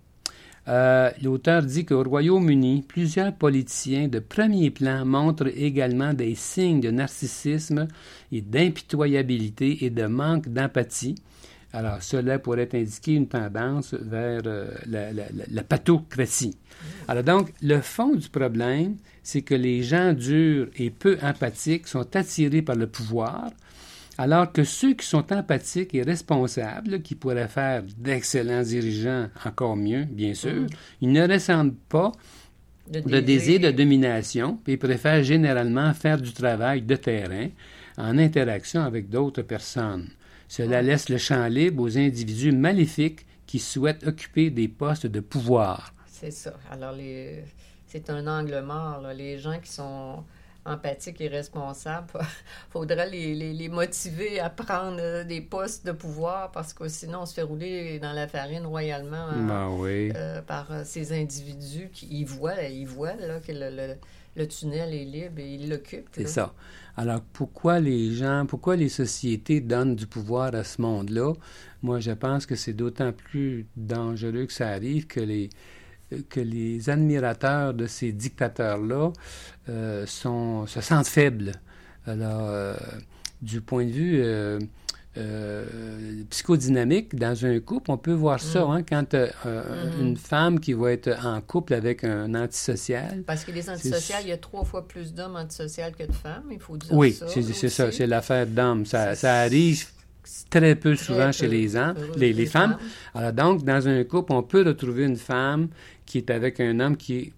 Euh, 0.68 1.10
L'auteur 1.22 1.62
dit 1.62 1.84
qu'au 1.84 2.02
Royaume-Uni, 2.02 2.84
plusieurs 2.86 3.32
politiciens 3.32 4.08
de 4.08 4.18
premier 4.18 4.70
plan 4.70 5.04
montrent 5.04 5.46
également 5.56 6.12
des 6.12 6.34
signes 6.34 6.80
de 6.80 6.90
narcissisme 6.90 7.86
et 8.32 8.40
d'impitoyabilité 8.40 9.84
et 9.84 9.90
de 9.90 10.06
manque 10.06 10.48
d'empathie. 10.48 11.14
Alors, 11.72 12.02
cela 12.02 12.38
pourrait 12.38 12.68
indiquer 12.72 13.14
une 13.14 13.28
tendance 13.28 13.94
vers 13.94 14.40
euh, 14.46 14.70
la, 14.86 15.12
la, 15.12 15.24
la- 15.50 15.62
pathocratie. 15.62 16.56
Alors 17.06 17.22
donc, 17.22 17.52
le 17.62 17.80
fond 17.80 18.14
du 18.14 18.28
problème, 18.28 18.96
c'est 19.22 19.42
que 19.42 19.54
les 19.54 19.82
gens 19.82 20.12
durs 20.14 20.68
et 20.76 20.90
peu 20.90 21.18
empathiques 21.22 21.86
sont 21.86 22.16
attirés 22.16 22.62
par 22.62 22.76
le 22.76 22.86
pouvoir, 22.86 23.50
alors 24.18 24.52
que 24.52 24.64
ceux 24.64 24.94
qui 24.94 25.06
sont 25.06 25.32
empathiques 25.32 25.94
et 25.94 26.02
responsables, 26.02 27.02
qui 27.02 27.14
pourraient 27.14 27.48
faire 27.48 27.82
d'excellents 27.98 28.62
dirigeants 28.62 29.28
encore 29.44 29.76
mieux, 29.76 30.04
bien 30.04 30.34
sûr, 30.34 30.52
Mhm. 30.54 30.66
ils 31.02 31.12
ne 31.12 31.28
ressentent 31.28 31.76
pas 31.88 32.12
de 32.90 33.20
désir 33.20 33.60
de 33.60 33.70
domination, 33.70 34.58
puis 34.62 34.74
ils 34.74 34.78
préfèrent 34.78 35.22
généralement 35.24 35.92
faire 35.92 36.20
du 36.20 36.32
travail 36.32 36.82
de 36.82 36.96
terrain 36.96 37.48
en 37.98 38.16
interaction 38.18 38.82
avec 38.82 39.08
d'autres 39.08 39.42
personnes. 39.42 40.08
Cela 40.48 40.82
laisse 40.82 41.08
le 41.08 41.18
champ 41.18 41.46
libre 41.48 41.82
aux 41.82 41.98
individus 41.98 42.52
maléfiques 42.52 43.26
qui 43.46 43.58
souhaitent 43.58 44.06
occuper 44.06 44.50
des 44.50 44.68
postes 44.68 45.06
de 45.06 45.20
pouvoir. 45.20 45.92
C'est 46.06 46.30
ça. 46.30 46.54
Alors, 46.70 46.92
les... 46.92 47.42
c'est 47.86 48.08
un 48.10 48.26
angle 48.26 48.62
mort. 48.64 49.00
là. 49.02 49.12
Les 49.12 49.38
gens 49.38 49.58
qui 49.60 49.70
sont 49.72 50.22
empathiques 50.66 51.20
et 51.20 51.28
responsables, 51.28 52.08
faudrait 52.70 53.08
les, 53.10 53.34
les, 53.34 53.52
les 53.52 53.68
motiver 53.68 54.40
à 54.40 54.50
prendre 54.50 54.98
euh, 55.00 55.24
des 55.24 55.40
postes 55.40 55.86
de 55.86 55.92
pouvoir 55.92 56.50
parce 56.52 56.72
que 56.74 56.88
sinon, 56.88 57.20
on 57.22 57.26
se 57.26 57.34
fait 57.34 57.42
rouler 57.42 57.98
dans 57.98 58.12
la 58.12 58.28
farine 58.28 58.66
royalement 58.66 59.28
hein, 59.30 59.46
Ben 59.46 59.68
oui. 59.78 60.12
euh, 60.14 60.42
par 60.42 60.70
euh, 60.72 60.82
ces 60.84 61.12
individus 61.12 61.90
qui 61.92 62.06
ils 62.10 62.26
voient, 62.26 62.62
ils 62.62 62.86
voient 62.86 63.14
là, 63.16 63.40
que 63.40 63.52
le, 63.52 63.70
le- 63.70 63.96
le 64.36 64.46
tunnel 64.46 64.92
est 64.92 65.04
libre 65.06 65.38
et 65.38 65.54
ils 65.54 65.66
l'occupent. 65.70 66.10
C'est 66.12 66.28
ça. 66.28 66.52
Alors, 66.94 67.22
pourquoi 67.32 67.80
les 67.80 68.12
gens, 68.14 68.44
pourquoi 68.46 68.76
les 68.76 68.90
sociétés 68.90 69.60
donnent 69.60 69.96
du 69.96 70.06
pouvoir 70.06 70.54
à 70.54 70.62
ce 70.62 70.82
monde-là? 70.82 71.32
Moi, 71.82 72.00
je 72.00 72.10
pense 72.12 72.44
que 72.44 72.54
c'est 72.54 72.74
d'autant 72.74 73.12
plus 73.12 73.66
dangereux 73.76 74.44
que 74.44 74.52
ça 74.52 74.68
arrive 74.68 75.06
que 75.06 75.20
les, 75.20 75.48
que 76.28 76.40
les 76.40 76.88
admirateurs 76.90 77.74
de 77.74 77.86
ces 77.86 78.12
dictateurs-là 78.12 79.12
euh, 79.68 80.06
sont, 80.06 80.66
se 80.66 80.80
sentent 80.80 81.08
faibles. 81.08 81.52
Alors, 82.06 82.42
euh, 82.48 82.74
du 83.42 83.60
point 83.60 83.84
de 83.84 83.90
vue 83.90 84.20
euh, 84.22 84.58
euh, 85.18 85.64
psychodynamique, 86.30 87.14
dans 87.16 87.44
un 87.44 87.58
couple, 87.60 87.90
on 87.90 87.96
peut 87.98 88.12
voir 88.12 88.38
ça, 88.40 88.64
Mm. 88.66 88.70
hein, 88.70 88.82
quand 88.88 89.14
Mhm. 89.14 90.00
une 90.00 90.16
femme 90.16 90.60
qui 90.60 90.74
va 90.74 90.92
être 90.92 91.08
en 91.24 91.40
couple 91.40 91.74
avec 91.74 92.04
un 92.04 92.34
antisocial, 92.34 93.22
Parce 93.26 93.44
que 93.44 93.50
les 93.50 93.68
antisociales, 93.70 94.22
il 94.24 94.28
y 94.28 94.32
a 94.32 94.36
trois 94.38 94.64
fois 94.64 94.86
plus 94.86 95.14
d'hommes 95.14 95.36
antisociales 95.36 95.94
que 95.96 96.04
de 96.04 96.12
femmes, 96.12 96.44
il 96.52 96.60
faut 96.60 96.76
dire 96.76 96.92
Oui, 96.92 97.12
ça. 97.14 97.26
c'est 97.28 97.42
c'est 97.42 97.68
ça, 97.68 97.90
c'est 97.90 98.06
l'affaire 98.06 98.46
d'hommes. 98.46 98.84
Ça, 98.86 99.14
ça 99.14 99.40
arrive 99.40 99.86
très 100.50 100.74
peu 100.74 100.94
Très 100.94 101.04
souvent 101.04 101.26
peu. 101.26 101.32
chez 101.32 101.48
les, 101.48 101.68
les, 102.16 102.32
les 102.32 102.46
femmes. 102.46 102.76
Alors 103.14 103.32
donc, 103.32 103.64
dans 103.64 103.88
un 103.88 104.04
couple, 104.04 104.32
on 104.32 104.42
peut 104.42 104.62
retrouver 104.62 105.04
une 105.04 105.16
femme 105.16 105.68
qui 106.04 106.18
est 106.18 106.30
avec 106.30 106.60
un 106.60 106.78
homme 106.80 106.96
qui 106.96 107.16
est, 107.16 107.32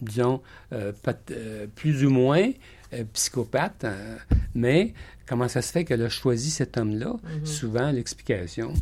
disons, 0.00 0.40
euh, 0.72 0.92
pat- 1.02 1.30
euh, 1.30 1.66
plus 1.74 2.04
ou 2.04 2.10
moins 2.10 2.50
euh, 2.94 3.04
psychopathe, 3.12 3.84
euh, 3.84 4.16
mais 4.54 4.92
comment 5.26 5.48
ça 5.48 5.62
se 5.62 5.72
fait 5.72 5.84
qu'elle 5.84 6.02
a 6.02 6.08
choisi 6.08 6.50
cet 6.50 6.76
homme-là? 6.76 7.14
Mhm. 7.22 7.46
Souvent, 7.46 7.90
l'explication, 7.90 8.72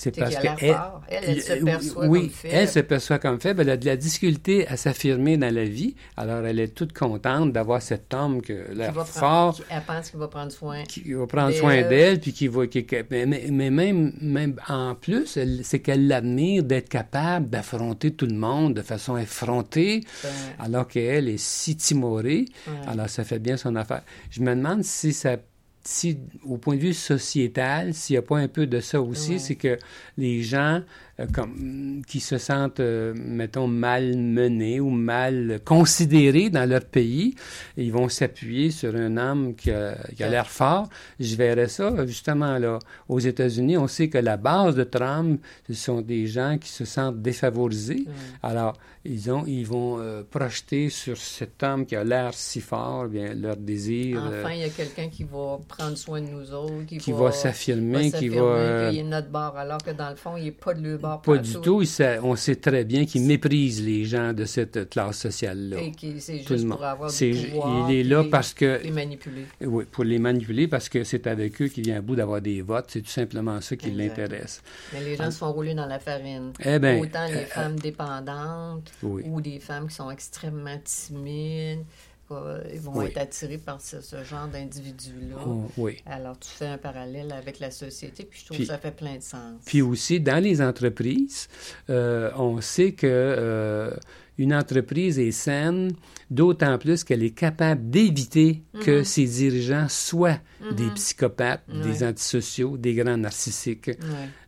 c'est 0.00 0.16
parce 0.16 0.36
qu'il 0.36 0.48
a 0.48 0.54
que 0.54 0.64
l'air 0.64 0.76
fort. 0.76 1.00
Elle, 1.08 1.24
elle 1.26 1.42
se 1.42 1.52
perçoit 1.64 2.06
oui, 2.06 2.20
comme 2.20 2.30
faible. 2.30 2.54
elle 2.54 2.68
se 2.68 2.78
perçoit 2.80 3.18
comme 3.18 3.40
faible. 3.40 3.60
Elle 3.62 3.70
a 3.70 3.76
de 3.76 3.86
la 3.86 3.96
difficulté 3.96 4.66
à 4.68 4.76
s'affirmer 4.76 5.36
dans 5.36 5.52
la 5.54 5.64
vie. 5.64 5.96
Alors, 6.16 6.44
elle 6.46 6.60
est 6.60 6.68
toute 6.74 6.92
contente 6.92 7.52
d'avoir 7.52 7.82
cet 7.82 8.14
homme 8.14 8.40
l'air 8.72 8.92
va 8.92 9.04
fort, 9.04 9.54
prendre- 9.54 9.64
elle 9.70 9.82
pense 9.82 10.10
qu'il 10.10 10.18
va 10.20 10.28
prendre 10.28 10.52
soin. 10.52 10.82
qui 10.84 11.12
va 11.12 11.26
prendre 11.26 11.52
soin 11.54 11.82
d'elle, 11.82 12.20
puis 12.20 12.32
qui 12.32 12.46
va. 12.48 12.66
qui- 12.66 12.86
mais, 13.10 13.26
mais- 13.26 13.70
même, 13.70 14.12
même 14.20 14.54
en 14.68 14.94
plus, 14.94 15.38
c'est 15.62 15.80
qu'elle 15.80 16.06
l'admire 16.06 16.62
d'être 16.62 16.88
capable 16.88 17.50
d'affronter 17.50 18.12
tout 18.12 18.26
le 18.26 18.34
monde 18.36 18.74
de 18.74 18.82
façon 18.82 19.16
effrontée, 19.16 20.02
Euh, 20.24 20.28
alors 20.60 20.86
qu'elle 20.86 21.28
est 21.28 21.38
si 21.38 21.76
timorée. 21.76 22.44
ouais. 22.66 22.72
Alors, 22.86 23.08
ça 23.08 23.24
fait 23.24 23.38
bien 23.40 23.56
son 23.56 23.74
affaire. 23.76 24.02
Je 24.30 24.40
me 24.42 24.54
demande 24.54 24.84
si 24.84 25.12
ça. 25.12 25.36
Si, 25.84 26.18
au 26.44 26.58
point 26.58 26.76
de 26.76 26.80
vue 26.80 26.92
sociétal, 26.94 27.94
s'il 27.94 28.14
n'y 28.14 28.18
a 28.18 28.22
pas 28.22 28.38
un 28.38 28.48
peu 28.48 28.66
de 28.66 28.80
ça 28.80 29.00
aussi, 29.00 29.32
Ouais. 29.32 29.38
c'est 29.38 29.54
que 29.56 29.78
les 30.18 30.42
gens 30.42 30.82
comme, 31.26 32.02
qui 32.06 32.20
se 32.20 32.38
sentent, 32.38 32.80
euh, 32.80 33.12
mettons, 33.16 33.66
mal 33.66 34.16
menés 34.16 34.78
ou 34.80 34.90
mal 34.90 35.60
considérés 35.64 36.50
dans 36.50 36.68
leur 36.68 36.84
pays, 36.84 37.34
ils 37.76 37.90
vont 37.92 38.08
s'appuyer 38.08 38.70
sur 38.70 38.94
un 38.94 39.16
homme 39.16 39.54
qui 39.56 39.70
a, 39.70 39.96
qui 40.14 40.22
a 40.22 40.26
Ouais. 40.26 40.32
l'air 40.32 40.48
fort. 40.50 40.88
Je 41.18 41.34
verrais 41.36 41.68
ça, 41.68 42.06
justement, 42.06 42.58
là, 42.58 42.78
aux 43.08 43.18
États-Unis. 43.18 43.76
On 43.78 43.88
sait 43.88 44.08
que 44.08 44.18
la 44.18 44.36
base 44.36 44.74
de 44.76 44.84
Trump, 44.84 45.40
ce 45.66 45.74
sont 45.74 46.00
des 46.02 46.26
gens 46.26 46.56
qui 46.60 46.68
se 46.68 46.84
sentent 46.84 47.20
défavorisés. 47.20 48.04
Ouais. 48.06 48.12
Alors, 48.42 48.74
ils, 49.04 49.30
ont, 49.32 49.44
ils 49.46 49.66
vont 49.66 49.98
euh, 49.98 50.22
projeter 50.28 50.90
sur 50.90 51.16
cet 51.16 51.62
homme 51.62 51.86
qui 51.86 51.96
a 51.96 52.04
l'air 52.04 52.34
si 52.34 52.60
fort, 52.60 53.06
bien, 53.08 53.32
leur 53.34 53.56
désir, 53.56 54.22
euh, 54.24 54.42
Enfin, 54.44 54.52
il 54.54 54.60
y 54.60 54.64
a 54.64 54.68
quelqu'un 54.68 55.08
qui 55.08 55.24
va 55.24 55.58
prendre 55.66 55.96
soin 55.96 56.20
de 56.20 56.26
nous 56.26 56.52
autres, 56.52 56.84
qui, 56.86 56.98
qui 56.98 57.12
va 57.12 57.32
s'affirmer, 57.32 58.12
qui 58.12 58.28
va... 58.28 58.40
euh, 58.42 58.90
est 58.90 59.02
de 59.02 59.08
notre 59.08 59.28
bord, 59.30 59.56
alors 59.56 59.78
que 59.78 59.90
dans 59.92 60.10
le 60.10 60.16
fond, 60.16 60.36
il 60.36 60.44
n'est 60.44 60.50
pas 60.50 60.74
de 60.74 60.82
leur 60.86 60.98
bord 60.98 61.07
pas 61.16 61.38
du 61.38 61.52
tout. 61.54 61.82
on 62.22 62.36
sait 62.36 62.56
très 62.56 62.84
bien 62.84 63.04
qu'il 63.06 63.22
méprise 63.22 63.84
les 63.84 64.04
gens 64.04 64.32
de 64.32 64.44
cette 64.44 64.90
classe 64.90 65.18
sociale-là. 65.18 65.80
Et 65.80 65.92
qui 65.92 66.20
c'est 66.20 66.38
Tout 66.44 66.52
le 66.52 66.56
juste 66.58 66.64
monde. 66.68 66.78
pour 66.78 66.86
avoir 66.86 67.10
du 67.12 67.34
pouvoir. 67.50 67.90
il 67.90 67.96
est 68.00 68.02
là 68.04 68.22
les- 68.22 68.28
parce 68.28 68.52
que... 68.54 68.80
les 68.82 68.90
manipuler. 68.90 69.46
Oui, 69.62 69.84
pour 69.90 70.04
les 70.04 70.18
manipuler 70.18 70.68
parce 70.68 70.88
que 70.88 71.04
c'est 71.04 71.26
avec 71.26 71.60
eux 71.62 71.68
qu'il 71.68 71.84
vient 71.84 71.98
à 71.98 72.00
bout 72.00 72.16
d'avoir 72.16 72.40
des 72.40 72.60
votes. 72.62 72.86
C'est 72.88 73.02
tout 73.02 73.10
simplement 73.10 73.60
ça 73.60 73.76
qui 73.76 73.90
l'intéresse. 73.90 74.62
Mais 74.92 75.02
les 75.04 75.16
gens 75.16 75.30
se 75.30 75.38
font 75.38 75.52
rouler 75.52 75.74
dans 75.74 75.86
la 75.86 75.98
farine. 75.98 76.52
Eh 76.64 76.78
bien, 76.78 76.98
Autant 77.00 77.26
les 77.26 77.34
euh, 77.36 77.46
femmes 77.46 77.78
dépendantes 77.78 78.90
oui. 79.02 79.22
ou 79.26 79.40
des 79.40 79.58
femmes 79.60 79.88
qui 79.88 79.94
sont 79.94 80.10
extrêmement 80.10 80.78
timides, 80.84 81.84
quoi, 82.28 82.58
ils 82.72 82.78
vont 82.80 82.92
Oui. 82.98 83.06
être 83.06 83.16
attirés 83.18 83.58
par 83.58 83.80
ce, 83.80 84.00
ce 84.00 84.22
genre 84.22 84.46
d'individus-là. 84.46 85.36
Oh, 85.46 85.64
oui. 85.78 85.96
Alors, 86.06 86.38
tu 86.38 86.48
fais 86.50 86.66
un 86.66 86.78
parallèle 86.78 87.32
avec 87.32 87.58
la 87.58 87.70
société, 87.70 88.24
puis 88.24 88.38
je 88.40 88.44
trouve 88.44 88.56
Puis- 88.58 88.66
que 88.66 88.72
ça 88.72 88.78
fait 88.78 88.90
plein 88.94 89.16
de 89.16 89.22
sens. 89.22 89.60
Puis 89.66 89.82
aussi, 89.82 90.20
dans 90.20 90.42
les 90.42 90.60
entreprises, 90.62 91.48
euh, 91.90 92.30
on 92.36 92.60
sait 92.60 92.92
que 92.92 93.06
euh, 93.06 93.90
une 94.38 94.54
entreprise 94.54 95.18
est 95.18 95.32
saine, 95.32 95.90
d'autant 96.30 96.78
plus 96.78 97.02
qu'elle 97.04 97.22
est 97.22 97.30
capable 97.34 97.90
d'éviter 97.90 98.62
que 98.80 98.98
Mhm. 98.98 99.04
ses 99.04 99.24
dirigeants 99.26 99.86
soient 99.88 100.38
des 100.76 100.84
Mhm. 100.84 100.94
psychopathes, 100.94 101.62
des 101.82 102.04
antisociaux, 102.04 102.76
des 102.76 102.94
grands 102.94 103.16
narcissiques. 103.16 103.90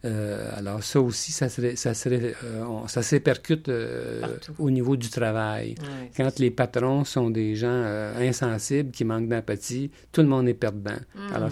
Euh, 0.04 0.50
alors 0.56 0.82
ça 0.82 1.00
aussi, 1.00 1.32
ça, 1.32 1.48
serait, 1.48 1.76
ça, 1.76 1.94
serait, 1.94 2.34
euh, 2.44 2.64
on- 2.64 2.86
ça 2.88 3.02
se 3.02 3.14
répercute 3.16 3.68
euh, 3.68 4.20
Partout. 4.20 4.52
au 4.58 4.70
niveau 4.70 4.96
du 4.96 5.08
travail. 5.10 5.74
Quand 6.16 6.38
les 6.38 6.50
patrons 6.50 7.04
sont 7.04 7.30
des 7.30 7.54
gens 7.56 7.68
euh, 7.70 8.28
insensibles, 8.28 8.90
qui 8.92 9.04
manquent 9.04 9.28
d'empathie, 9.28 9.90
tout 10.12 10.22
le 10.22 10.28
monde 10.28 10.48
est 10.48 10.54
perdant. 10.54 10.90
Mhm. 11.14 11.32
Alors, 11.34 11.50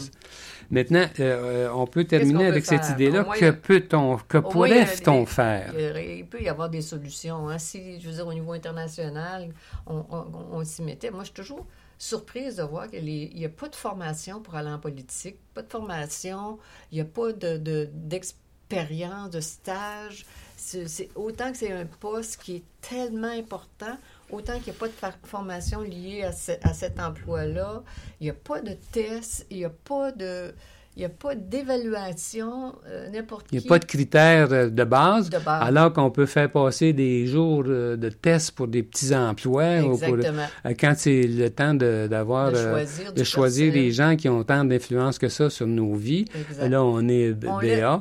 Maintenant, 0.71 1.07
euh, 1.21 1.71
on 1.75 1.87
peut 1.87 2.05
terminer 2.05 2.47
avec 2.47 2.67
cette 2.67 2.89
idée-là. 2.91 3.25
Que 3.25 3.51
peut-on, 3.51 4.19
que 4.29 4.39
pourrait-on 4.39 5.25
faire? 5.25 5.73
Il 5.79 6.27
peut 6.27 6.43
y 6.43 6.49
avoir 6.49 6.69
des 6.69 6.83
solutions. 6.83 7.49
Hein. 7.49 7.59
Si, 7.59 8.01
je 8.01 8.09
veux 8.09 8.15
dire, 8.15 8.27
au 8.27 8.35
niveau 8.35 8.53
international, 8.53 9.49
on, 9.87 10.63
s'y 10.65 10.83
mettait. 10.83 11.11
Moi, 11.11 11.21
je 11.21 11.27
suis 11.27 11.35
toujours 11.35 11.67
surprise 11.97 12.57
de 12.57 12.63
voir 12.63 12.89
qu'il 12.89 13.05
n'y 13.05 13.45
a 13.45 13.49
pas 13.49 13.69
de 13.69 13.75
formation 13.75 14.41
pour 14.41 14.55
aller 14.55 14.71
en 14.71 14.79
politique, 14.79 15.37
pas 15.55 15.63
de 15.63 15.71
formation, 15.71 16.59
il 16.93 16.97
n'y 16.97 17.01
a 17.01 17.05
pas 17.05 17.33
d'expérience, 17.33 19.31
de, 19.31 19.37
de 19.37 19.41
stage. 19.41 20.27
C'est 20.57 21.09
autant 21.15 21.51
que 21.51 21.59
c'est 21.59 21.73
un 21.73 21.87
poste 21.87 22.43
qui 22.43 22.57
est 22.57 22.63
tellement 22.81 23.31
important, 23.31 23.97
autant 24.31 24.55
qu'il 24.59 24.73
n'y 24.73 24.79
a 24.79 24.81
pas 24.81 24.89
de 24.89 25.27
formation 25.27 25.81
liée 25.81 26.23
à, 26.23 26.29
à 26.29 26.75
cet 26.75 27.01
emploi-là, 27.01 27.83
il 28.21 28.25
n'y 28.25 28.31
a 28.31 28.35
pas 28.35 28.61
de 28.61 28.75
test, 28.93 29.47
il 29.51 29.59
n'y 29.59 29.65
a 29.65 29.71
pas 29.71 30.13
de 30.13 30.55
il 30.99 31.03
n'y 31.03 31.07
a 31.07 31.11
pas 31.11 31.37
d'évaluation, 31.37 32.75
euh, 32.89 33.09
n'importe 33.11 33.47
qui. 33.47 33.55
Il 33.55 33.61
n'y 33.61 33.67
a 33.67 33.69
pas 33.69 33.79
de 33.79 33.85
critères 33.85 34.53
euh, 34.53 34.69
de 34.69 34.83
base, 34.83 35.31
alors 35.47 35.93
qu'on 35.93 36.11
peut 36.11 36.27
faire 36.27 36.51
passer 36.51 36.93
des 36.93 37.25
jours 37.29 37.63
euh, 37.69 37.97
de 37.97 38.09
tests 38.09 38.51
pour 38.51 38.67
des 38.67 38.83
petits 38.83 39.15
emplois. 39.15 39.77
Exactement. 39.77 40.47
quand 40.65 40.95
c'est 40.97 41.23
le 41.23 41.51
temps 41.51 41.75
d'avoir... 41.75 42.51
De, 42.51 43.23
choisir, 43.23 43.73
des 43.73 43.93
gens 43.93 44.17
qui 44.17 44.29
ont 44.29 44.43
tant 44.43 44.65
d'influence 44.65 45.19
que 45.19 45.29
ça 45.29 45.49
sur 45.51 45.69
nos 45.69 45.95
vies. 45.95 46.25
Là, 46.61 46.83
on 46.83 47.07
est 47.07 47.31
BA. 47.33 48.01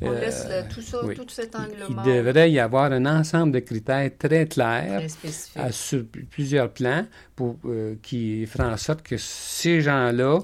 On 0.00 0.10
laisse 0.10 0.46
tout 0.74 0.80
ça, 0.80 0.98
tout 1.14 1.24
cet 1.28 1.54
angle 1.54 1.74
Il 1.90 1.96
devrait 1.96 2.50
y 2.50 2.58
avoir 2.58 2.90
un 2.92 3.06
ensemble 3.06 3.52
de 3.52 3.58
critères 3.60 4.10
très 4.18 4.46
clairs 4.46 5.02
sur 5.70 6.04
plusieurs 6.30 6.70
plans 6.70 7.04
pour, 7.36 7.56
qui 8.02 8.46
feraient 8.46 8.72
en 8.72 8.76
sorte 8.76 9.02
que 9.02 9.16
ces 9.16 9.80
gens-là 9.80 10.40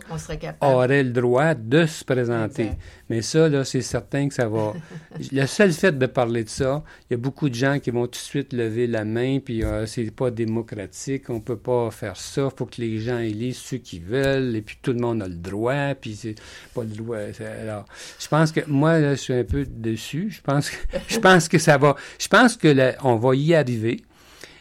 auraient 0.60 1.04
le 1.04 1.12
droit 1.12 1.54
de 1.54 1.87
se 1.88 2.04
présenter. 2.04 2.70
Mais 3.08 3.22
ça, 3.22 3.48
là, 3.48 3.64
c'est 3.64 3.82
certain 3.82 4.28
que 4.28 4.34
ça 4.34 4.48
va. 4.48 4.74
le 5.32 5.46
seul 5.46 5.72
fait 5.72 5.98
de 5.98 6.06
parler 6.06 6.44
de 6.44 6.48
ça, 6.48 6.82
il 7.08 7.14
y 7.14 7.14
a 7.14 7.18
beaucoup 7.18 7.48
de 7.48 7.54
gens 7.54 7.78
qui 7.78 7.90
vont 7.90 8.06
tout 8.06 8.12
de 8.12 8.16
suite 8.16 8.52
lever 8.52 8.86
la 8.86 9.04
main, 9.04 9.38
puis 9.40 9.64
euh, 9.64 9.86
c'est 9.86 10.10
pas 10.10 10.30
démocratique, 10.30 11.30
on 11.30 11.40
peut 11.40 11.56
pas 11.56 11.90
faire 11.90 12.16
ça, 12.16 12.48
il 12.52 12.56
faut 12.56 12.66
que 12.66 12.80
les 12.80 12.98
gens 12.98 13.18
élisent 13.18 13.58
ceux 13.58 13.78
qui 13.78 13.98
veulent, 13.98 14.54
et 14.56 14.62
puis 14.62 14.78
tout 14.80 14.92
le 14.92 15.00
monde 15.00 15.22
a 15.22 15.28
le 15.28 15.34
droit, 15.34 15.94
puis 15.94 16.14
c'est 16.14 16.36
pas 16.74 16.82
le 16.82 16.90
droit. 16.90 17.18
Alors, 17.62 17.84
je 18.18 18.28
pense 18.28 18.52
que 18.52 18.60
moi, 18.66 18.98
là, 18.98 19.14
je 19.14 19.20
suis 19.20 19.34
un 19.34 19.44
peu 19.44 19.64
dessus. 19.64 20.28
Je 20.30 20.40
pense 20.40 20.70
que, 20.70 20.76
je 21.08 21.18
pense 21.18 21.48
que 21.48 21.58
ça 21.58 21.78
va. 21.78 21.96
Je 22.18 22.28
pense 22.28 22.56
que 22.56 22.94
on 23.02 23.16
va 23.16 23.34
y 23.34 23.54
arriver 23.54 24.02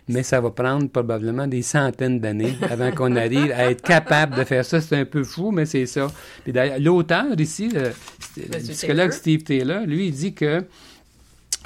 mais 0.07 0.23
ça 0.23 0.39
va 0.39 0.51
prendre 0.51 0.89
probablement 0.89 1.47
des 1.47 1.61
centaines 1.61 2.19
d'années 2.19 2.55
avant 2.69 2.91
qu'on 2.91 3.15
arrive 3.17 3.51
à 3.51 3.69
être 3.71 3.81
capable 3.81 4.35
de 4.35 4.43
faire 4.43 4.63
ça. 4.63 4.79
C'est 4.79 4.97
un 4.97 5.05
peu 5.05 5.23
fou, 5.23 5.51
mais 5.51 5.65
c'est 5.65 5.85
ça. 5.85 6.07
Puis 6.43 6.53
d'ailleurs, 6.53 6.79
l'auteur 6.79 7.25
ici, 7.39 7.69
le, 7.69 7.91
psychologue 8.59 9.11
Steve 9.11 9.43
Taylor, 9.43 9.85
lui, 9.85 10.07
il 10.07 10.13
dit 10.13 10.33
que 10.33 10.63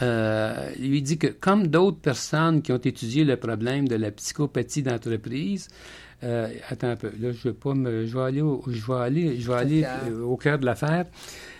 euh, 0.01 0.69
lui 0.79 1.01
dit 1.01 1.19
que 1.19 1.27
comme 1.27 1.67
d'autres 1.67 1.99
personnes 1.99 2.63
qui 2.63 2.71
ont 2.71 2.77
étudié 2.77 3.23
le 3.23 3.37
problème 3.37 3.87
de 3.87 3.95
la 3.95 4.09
psychopathie 4.09 4.81
d'entreprise, 4.81 5.67
euh, 6.23 6.49
attends 6.69 6.89
un 6.89 6.95
peu, 6.95 7.11
là 7.19 7.31
je 7.31 7.49
vais 7.49 7.53
pas 7.53 7.73
me, 7.73 8.05
je 8.05 8.17
vais 8.17 8.23
aller, 8.23 8.41
au, 8.41 8.63
je 8.67 8.85
vais 8.85 8.99
aller, 8.99 9.39
je 9.39 9.47
vais 9.47 9.57
aller 9.57 9.83
euh, 9.83 10.23
au 10.23 10.37
cœur 10.37 10.59
de 10.59 10.65
l'affaire. 10.65 11.05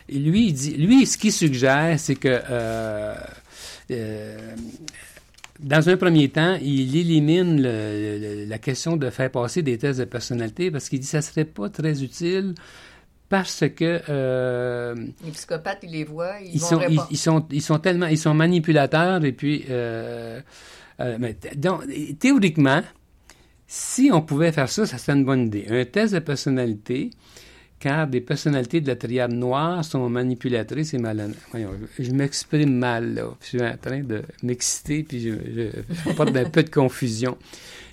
Lui, 0.09 0.47
il 0.47 0.53
dit, 0.53 0.73
lui, 0.73 1.05
ce 1.05 1.17
qu'il 1.17 1.31
suggère, 1.31 1.99
c'est 1.99 2.15
que 2.15 2.41
euh, 2.49 3.15
euh 3.91 4.55
dans 5.61 5.89
un 5.89 5.97
premier 5.97 6.29
temps, 6.29 6.57
il 6.61 6.95
élimine 6.95 7.61
la 7.61 8.57
question 8.57 8.97
de 8.97 9.09
faire 9.09 9.31
passer 9.31 9.61
des 9.61 9.77
tests 9.77 9.99
de 9.99 10.05
personnalité 10.05 10.71
parce 10.71 10.89
qu'il 10.89 10.99
dit 10.99 11.05
que 11.05 11.11
ça 11.11 11.17
ne 11.17 11.23
serait 11.23 11.45
pas 11.45 11.69
très 11.69 12.03
utile 12.03 12.55
parce 13.29 13.63
que 13.75 14.01
euh, 14.09 14.93
les 15.23 15.31
psychopathes 15.31 15.79
ils 15.83 15.91
les 15.91 16.03
voient 16.03 16.35
ils, 16.43 16.59
sont 16.59 16.81
ils, 17.09 17.17
sont 17.17 17.45
ils 17.49 17.61
sont 17.61 17.79
tellement 17.79 18.07
ils 18.07 18.17
sont 18.17 18.33
manipulateurs 18.33 19.23
et 19.23 19.31
puis 19.31 19.63
euh, 19.69 20.41
euh, 20.99 21.17
mais, 21.17 21.37
donc 21.55 21.83
théoriquement 22.19 22.81
si 23.67 24.09
on 24.11 24.21
pouvait 24.21 24.51
faire 24.51 24.67
ça 24.67 24.85
ça 24.85 24.97
serait 24.97 25.13
une 25.17 25.23
bonne 25.23 25.47
idée. 25.47 25.65
Un 25.69 25.85
test 25.85 26.13
de 26.13 26.19
personnalité 26.19 27.11
car 27.81 28.07
des 28.07 28.21
personnalités 28.21 28.79
de 28.79 28.87
la 28.87 28.95
triade 28.95 29.33
noire 29.33 29.83
sont 29.83 30.07
manipulatrices 30.07 30.93
et 30.93 30.99
malhonnêtes. 30.99 31.35
Voyons, 31.49 31.71
je, 31.97 32.11
m'exprime 32.11 32.73
mal, 32.75 33.15
là. 33.15 33.35
Je 33.41 33.47
suis 33.47 33.61
en 33.61 33.75
train 33.75 34.01
de 34.01 34.21
m'exciter, 34.43 35.03
puis 35.03 35.19
je, 35.19 35.31
je, 35.53 36.13
porte 36.13 36.35
un 36.35 36.47
peu 36.49 36.61
de 36.61 36.69
confusion. 36.69 37.37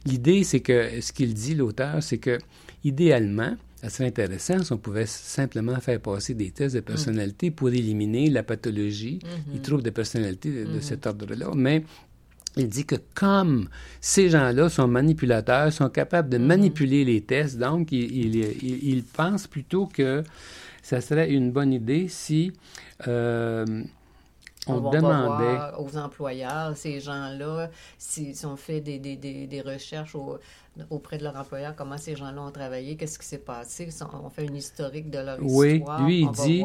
L'idée, 0.05 0.45
c'est 0.45 0.61
que, 0.61 1.01
ce 1.01 1.11
qu'il 1.11 1.33
dit, 1.33 1.55
l'auteur, 1.55 2.03
c'est 2.03 2.19
que, 2.19 2.39
idéalement, 2.85 3.57
ça 3.77 3.89
serait 3.89 4.09
intéressant 4.09 4.63
si 4.63 4.73
on 4.73 4.77
pouvait 4.77 5.07
simplement 5.07 5.81
faire 5.81 6.01
passer 6.01 6.35
des 6.35 6.51
tests 6.51 6.75
de 6.75 6.81
personnalité 6.81 7.51
pour 7.51 7.71
éliminer 7.71 8.29
la 8.29 8.43
pathologie. 8.43 9.21
Il 9.55 9.63
trouve 9.63 9.83
des 9.83 9.93
personnalités 9.93 10.51
de, 10.51 10.65
de 10.65 10.79
mm-hmm. 10.79 10.83
cet 10.83 11.07
ordre-là, 11.07 11.53
mais 11.55 11.85
il 12.59 12.69
dit 12.69 12.85
que 12.85 12.97
comme 13.15 13.69
ces 14.01 14.29
gens-là 14.29 14.69
sont 14.69 14.89
manipulateurs, 14.89 15.73
sont 15.73 15.89
capables 15.89 16.29
de 16.29 16.39
mm-hmm. 16.39 16.47
manipuler 16.47 17.05
les 17.05 17.21
tests, 17.21 17.59
donc 17.59 17.93
il, 17.93 19.05
pense 19.13 19.47
plutôt 19.47 19.87
que 19.87 20.23
ça 20.83 21.01
serait 21.01 21.31
une 21.31 21.51
bonne 21.53 21.73
idée 21.73 22.09
si 22.09 22.53
euh, 23.07 23.65
on, 24.67 24.91
demandait 24.91 25.77
aux 25.79 25.97
employeurs, 25.97 26.77
ces 26.77 27.01
gens-là, 27.01 27.71
s'ils 27.97 28.47
ont 28.47 28.57
fait 28.57 28.81
des, 28.81 28.99
des, 28.99 29.17
des, 29.17 29.61
recherches 29.61 30.17
auprès 30.91 31.19
de 31.19 31.25
leur 31.25 31.37
employeur, 31.37 31.75
comment 31.77 31.99
ces 31.99 32.17
gens-là 32.17 32.43
ont 32.43 32.51
travaillé, 32.51 32.97
qu'est-ce 32.97 33.19
qui 33.19 33.27
s'est 33.27 33.39
passé, 33.39 33.89
on 34.23 34.31
fait 34.31 34.47
une 34.47 34.57
historique 34.57 35.11
de 35.11 35.19
leur 35.19 35.43
histoire. 35.43 36.01
Oui, 36.01 36.05
lui, 36.05 36.21
il 36.23 36.31
dit, 36.31 36.65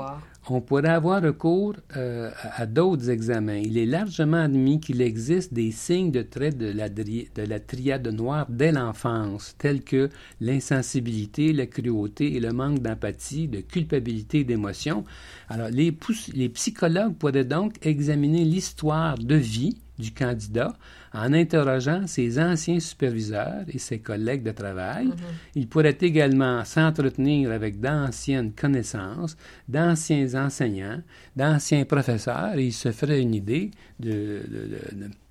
on 0.49 0.62
pourrait 0.62 0.89
avoir 0.89 1.21
recours 1.21 1.76
euh, 1.95 2.32
à, 2.41 2.65
d'autres 2.65 3.10
examens. 3.10 3.58
Il 3.58 3.78
est 3.78 3.86
largement 3.86 4.38
admis 4.38 4.80
qu'il 4.80 5.02
existe 5.02 5.54
des 5.54 5.71
signes 5.71 6.12
de 6.12 6.21
trait 6.21 6.52
de 6.52 6.71
la, 6.71 6.89
de 6.89 7.26
la 7.38 7.60
triade 7.60 8.08
noire 8.08 8.45
dès 8.49 8.71
l'enfance, 8.71 9.56
tels 9.58 9.84
que 9.84 10.10
l'insensibilité, 10.41 11.54
la 11.54 11.65
cruauté 11.65 12.36
et 12.36 12.39
le 12.39 12.52
manque 12.52 12.80
d'empathie, 12.80 13.47
de 13.47 13.62
culpabilité 13.62 14.39
et 14.39 14.43
d'émotion. 14.43 15.04
Alors, 15.49 15.69
les, 15.69 15.95
les 16.34 16.49
psychologues 16.49 17.15
pourraient 17.15 17.45
donc 17.45 17.73
examiner 17.86 18.43
l'histoire 18.43 19.17
de 19.17 19.36
vie 19.36 19.78
du 20.00 20.12
candidat 20.12 20.74
en 21.14 21.34
interrogeant 21.34 22.08
ses 22.08 22.40
anciens 22.40 22.80
superviseurs 22.80 23.64
et 23.68 23.78
ses 23.78 24.00
collègues 24.00 24.44
de 24.44 24.52
travail. 24.52 25.08
Mm-hmm. 25.08 25.56
Il 25.56 25.68
pourrait 25.68 25.98
également 26.02 26.66
s'entretenir 26.66 27.52
avec 27.52 27.80
d'anciennes 27.80 28.52
connaissances, 28.54 29.38
d'anciens 29.68 30.34
enseignants, 30.34 31.02
d'anciens 31.36 31.86
professeurs 31.86 32.56
et 32.58 32.66
il 32.66 32.74
se 32.74 32.92
ferait 32.92 33.22
une 33.22 33.36
idée 33.36 33.70
de... 34.00 34.42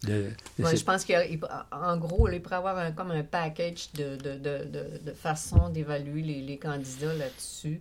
de, 0.05 0.31
Je 0.59 0.85
pense 0.85 1.05
qu'en 1.05 1.97
gros, 1.97 2.29
il 2.29 2.41
pourrait 2.41 2.57
avoir 2.57 2.79
un, 2.79 2.93
comme 2.93 3.11
un 3.11 3.25
package 3.25 3.91
de, 3.95 4.17
de 4.17 5.13
façon 5.13 5.69
d'évaluer 5.69 6.23
les, 6.23 6.43
les 6.43 6.59
candidats 6.59 7.15
là-dessus 7.15 7.81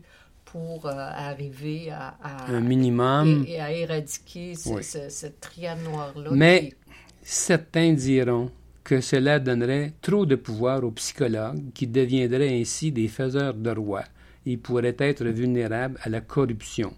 pour 0.51 0.85
euh, 0.85 0.91
arriver 0.95 1.91
à, 1.91 2.15
un 2.47 2.59
minimum 2.59 3.45
et, 3.47 3.59
à 3.61 3.71
éradiquer 3.71 4.53
cette 4.55 5.39
triade 5.39 5.81
noire-là. 5.83 6.31
Mais 6.33 6.73
certains 7.21 7.93
diront 7.93 8.51
que 8.83 8.99
cela 8.99 9.39
donnerait 9.39 9.93
trop 10.01 10.25
de 10.25 10.35
pouvoir 10.35 10.83
aux 10.83 10.91
psychologues 10.91 11.61
qui 11.73 11.87
deviendraient 11.87 12.59
ainsi 12.59 12.91
des 12.91 13.07
faiseurs 13.07 13.53
de 13.53 13.71
rois 13.71 14.03
et 14.45 14.57
pourraient 14.57 14.95
être 14.99 15.23
vulnérables 15.25 15.97
à 16.03 16.09
la 16.09 16.19
corruption. 16.21 16.93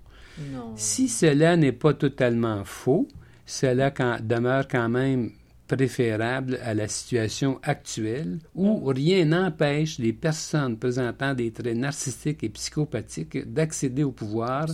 Si 0.76 1.08
cela 1.08 1.56
n'est 1.56 1.74
pas 1.74 1.94
totalement 1.94 2.64
faux, 2.66 3.08
cela 3.46 3.92
demeure 4.22 4.68
quand 4.68 4.90
même 4.90 5.32
préférable 5.76 6.60
à 6.64 6.74
la 6.74 6.88
situation 6.88 7.60
actuelle 7.64 8.40
où 8.56 8.86
rien 8.86 9.26
n'empêche 9.26 9.98
les 9.98 10.14
personnes 10.14 10.78
présentant 10.78 11.34
des 11.34 11.52
traits 11.52 11.76
narcissiques 11.76 12.44
et 12.44 12.50
psychopathiques 12.50 13.52
d'accéder 13.52 14.04
au 14.04 14.12
pouvoir 14.12 14.68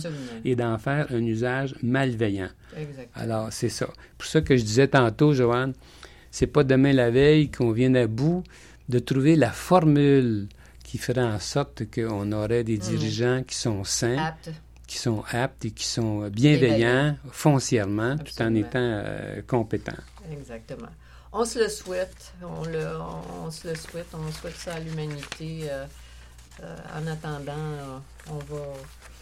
et 0.44 0.56
d'en 0.56 0.78
faire 0.78 1.06
un 1.10 1.24
usage 1.24 1.74
malveillant. 1.82 2.50
Alors, 3.14 3.48
c'est 3.50 3.68
ça. 3.68 3.88
Pour 4.18 4.28
ça 4.28 4.40
que 4.40 4.56
je 4.56 4.62
disais 4.62 4.88
tantôt, 4.88 5.32
Joanne, 5.32 5.72
c'est 6.30 6.46
pas 6.46 6.64
demain 6.64 6.92
la 6.92 7.10
veille 7.10 7.50
qu'on 7.50 7.72
vienne 7.72 7.96
à 7.96 8.06
bout 8.06 8.44
de 8.88 8.98
trouver 8.98 9.36
la 9.36 9.50
formule 9.50 10.48
qui 10.84 10.98
ferait 10.98 11.22
en 11.22 11.38
sorte 11.38 11.84
qu'on 11.94 12.32
aurait 12.32 12.64
des 12.64 12.76
mm. 12.76 12.80
dirigeants 12.80 13.42
qui 13.46 13.56
sont 13.56 13.84
sains, 13.84 14.34
qui 14.90 14.98
sont 14.98 15.22
aptes 15.30 15.64
et 15.64 15.70
qui 15.70 15.86
sont 15.86 16.26
bienveillants 16.30 17.16
foncièrement, 17.30 18.16
tout 18.18 18.42
en 18.42 18.52
étant 18.56 18.80
euh, 18.80 19.40
compétents. 19.46 20.02
Exactement. 20.32 20.88
On 21.32 21.44
se 21.44 21.60
le 21.60 21.68
souhaite. 21.68 22.32
On, 22.42 22.64
le, 22.64 22.88
on, 23.44 23.52
se 23.52 23.68
le 23.68 23.76
souhaite. 23.76 24.08
On 24.14 24.32
souhaite 24.32 24.56
ça 24.56 24.74
à 24.74 24.80
l'humanité. 24.80 25.70
Euh, 25.70 25.86
euh, 26.64 26.76
en 26.98 27.06
attendant, 27.06 27.52
euh, 27.56 27.98
on 28.30 28.38
va, 28.38 28.62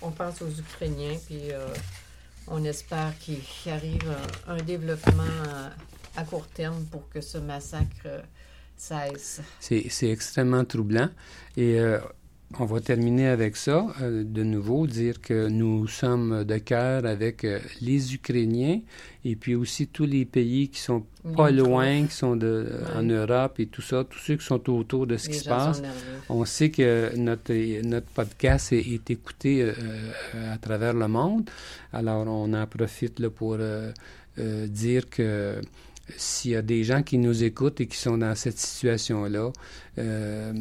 on 0.00 0.10
pense 0.10 0.40
aux 0.40 0.48
Ukrainiens, 0.48 1.18
puis 1.26 1.50
on 2.46 2.64
espère 2.64 3.12
qu'il 3.18 3.42
arrive 3.70 4.10
un, 4.46 4.56
développement 4.56 5.22
à 6.16 6.24
court 6.24 6.46
terme 6.46 6.82
pour 6.86 7.06
que 7.10 7.20
ce 7.20 7.36
massacre 7.36 8.24
cesse. 8.74 9.42
C'est 9.60 10.08
extrêmement 10.08 10.64
troublant. 10.64 11.10
Et 11.58 11.78
on 12.58 12.64
va 12.64 12.80
terminer 12.80 13.28
avec 13.28 13.56
ça, 13.56 13.86
euh, 14.00 14.24
de 14.24 14.42
nouveau, 14.42 14.86
dire 14.86 15.20
que 15.20 15.48
nous 15.48 15.86
sommes 15.86 16.44
de 16.44 16.56
cœur 16.58 17.04
avec 17.04 17.44
euh, 17.44 17.58
les 17.82 18.14
Ukrainiens 18.14 18.80
et 19.24 19.36
puis 19.36 19.54
aussi 19.54 19.86
tous 19.88 20.06
les 20.06 20.24
pays 20.24 20.70
qui 20.70 20.80
sont 20.80 21.04
pas 21.36 21.50
loin, 21.50 22.06
qui 22.06 22.14
sont 22.14 22.36
de, 22.36 22.66
Ouais. 22.88 22.96
en 22.96 23.02
Europe 23.02 23.60
et 23.60 23.66
tout 23.66 23.82
ça, 23.82 24.04
tous 24.08 24.18
ceux 24.18 24.36
qui 24.36 24.46
sont 24.46 24.70
autour 24.70 25.06
de 25.06 25.16
ce 25.18 25.26
Les 25.26 25.32
qui 25.34 25.38
se 25.40 25.48
passe. 25.48 25.82
On 26.30 26.44
sait 26.46 26.70
que 26.70 27.14
notre, 27.16 27.52
notre 27.86 28.06
podcast 28.06 28.72
est, 28.72 28.86
est 28.86 29.10
écouté 29.10 29.62
euh, 29.62 29.72
euh, 30.34 30.54
à 30.54 30.58
travers 30.58 30.94
le 30.94 31.06
monde. 31.08 31.50
Alors, 31.92 32.26
on 32.26 32.52
en 32.54 32.66
profite 32.66 33.20
là, 33.20 33.28
pour 33.28 33.56
euh, 33.60 33.92
euh, 34.38 34.66
dire 34.66 35.10
que 35.10 35.60
s'il 36.16 36.52
y 36.52 36.56
a 36.56 36.62
des 36.62 36.84
gens 36.84 37.02
qui 37.02 37.18
nous 37.18 37.44
écoutent 37.44 37.80
et 37.82 37.86
qui 37.86 37.98
sont 37.98 38.16
dans 38.18 38.34
cette 38.34 38.58
situation-là, 38.58 39.52
euh, 39.98 40.52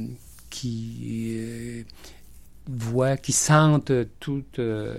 qui 0.62 1.36
euh, 1.38 1.84
voient, 2.68 3.18
qui 3.18 3.32
sentent 3.32 3.92
toute, 4.20 4.60
euh, 4.60 4.94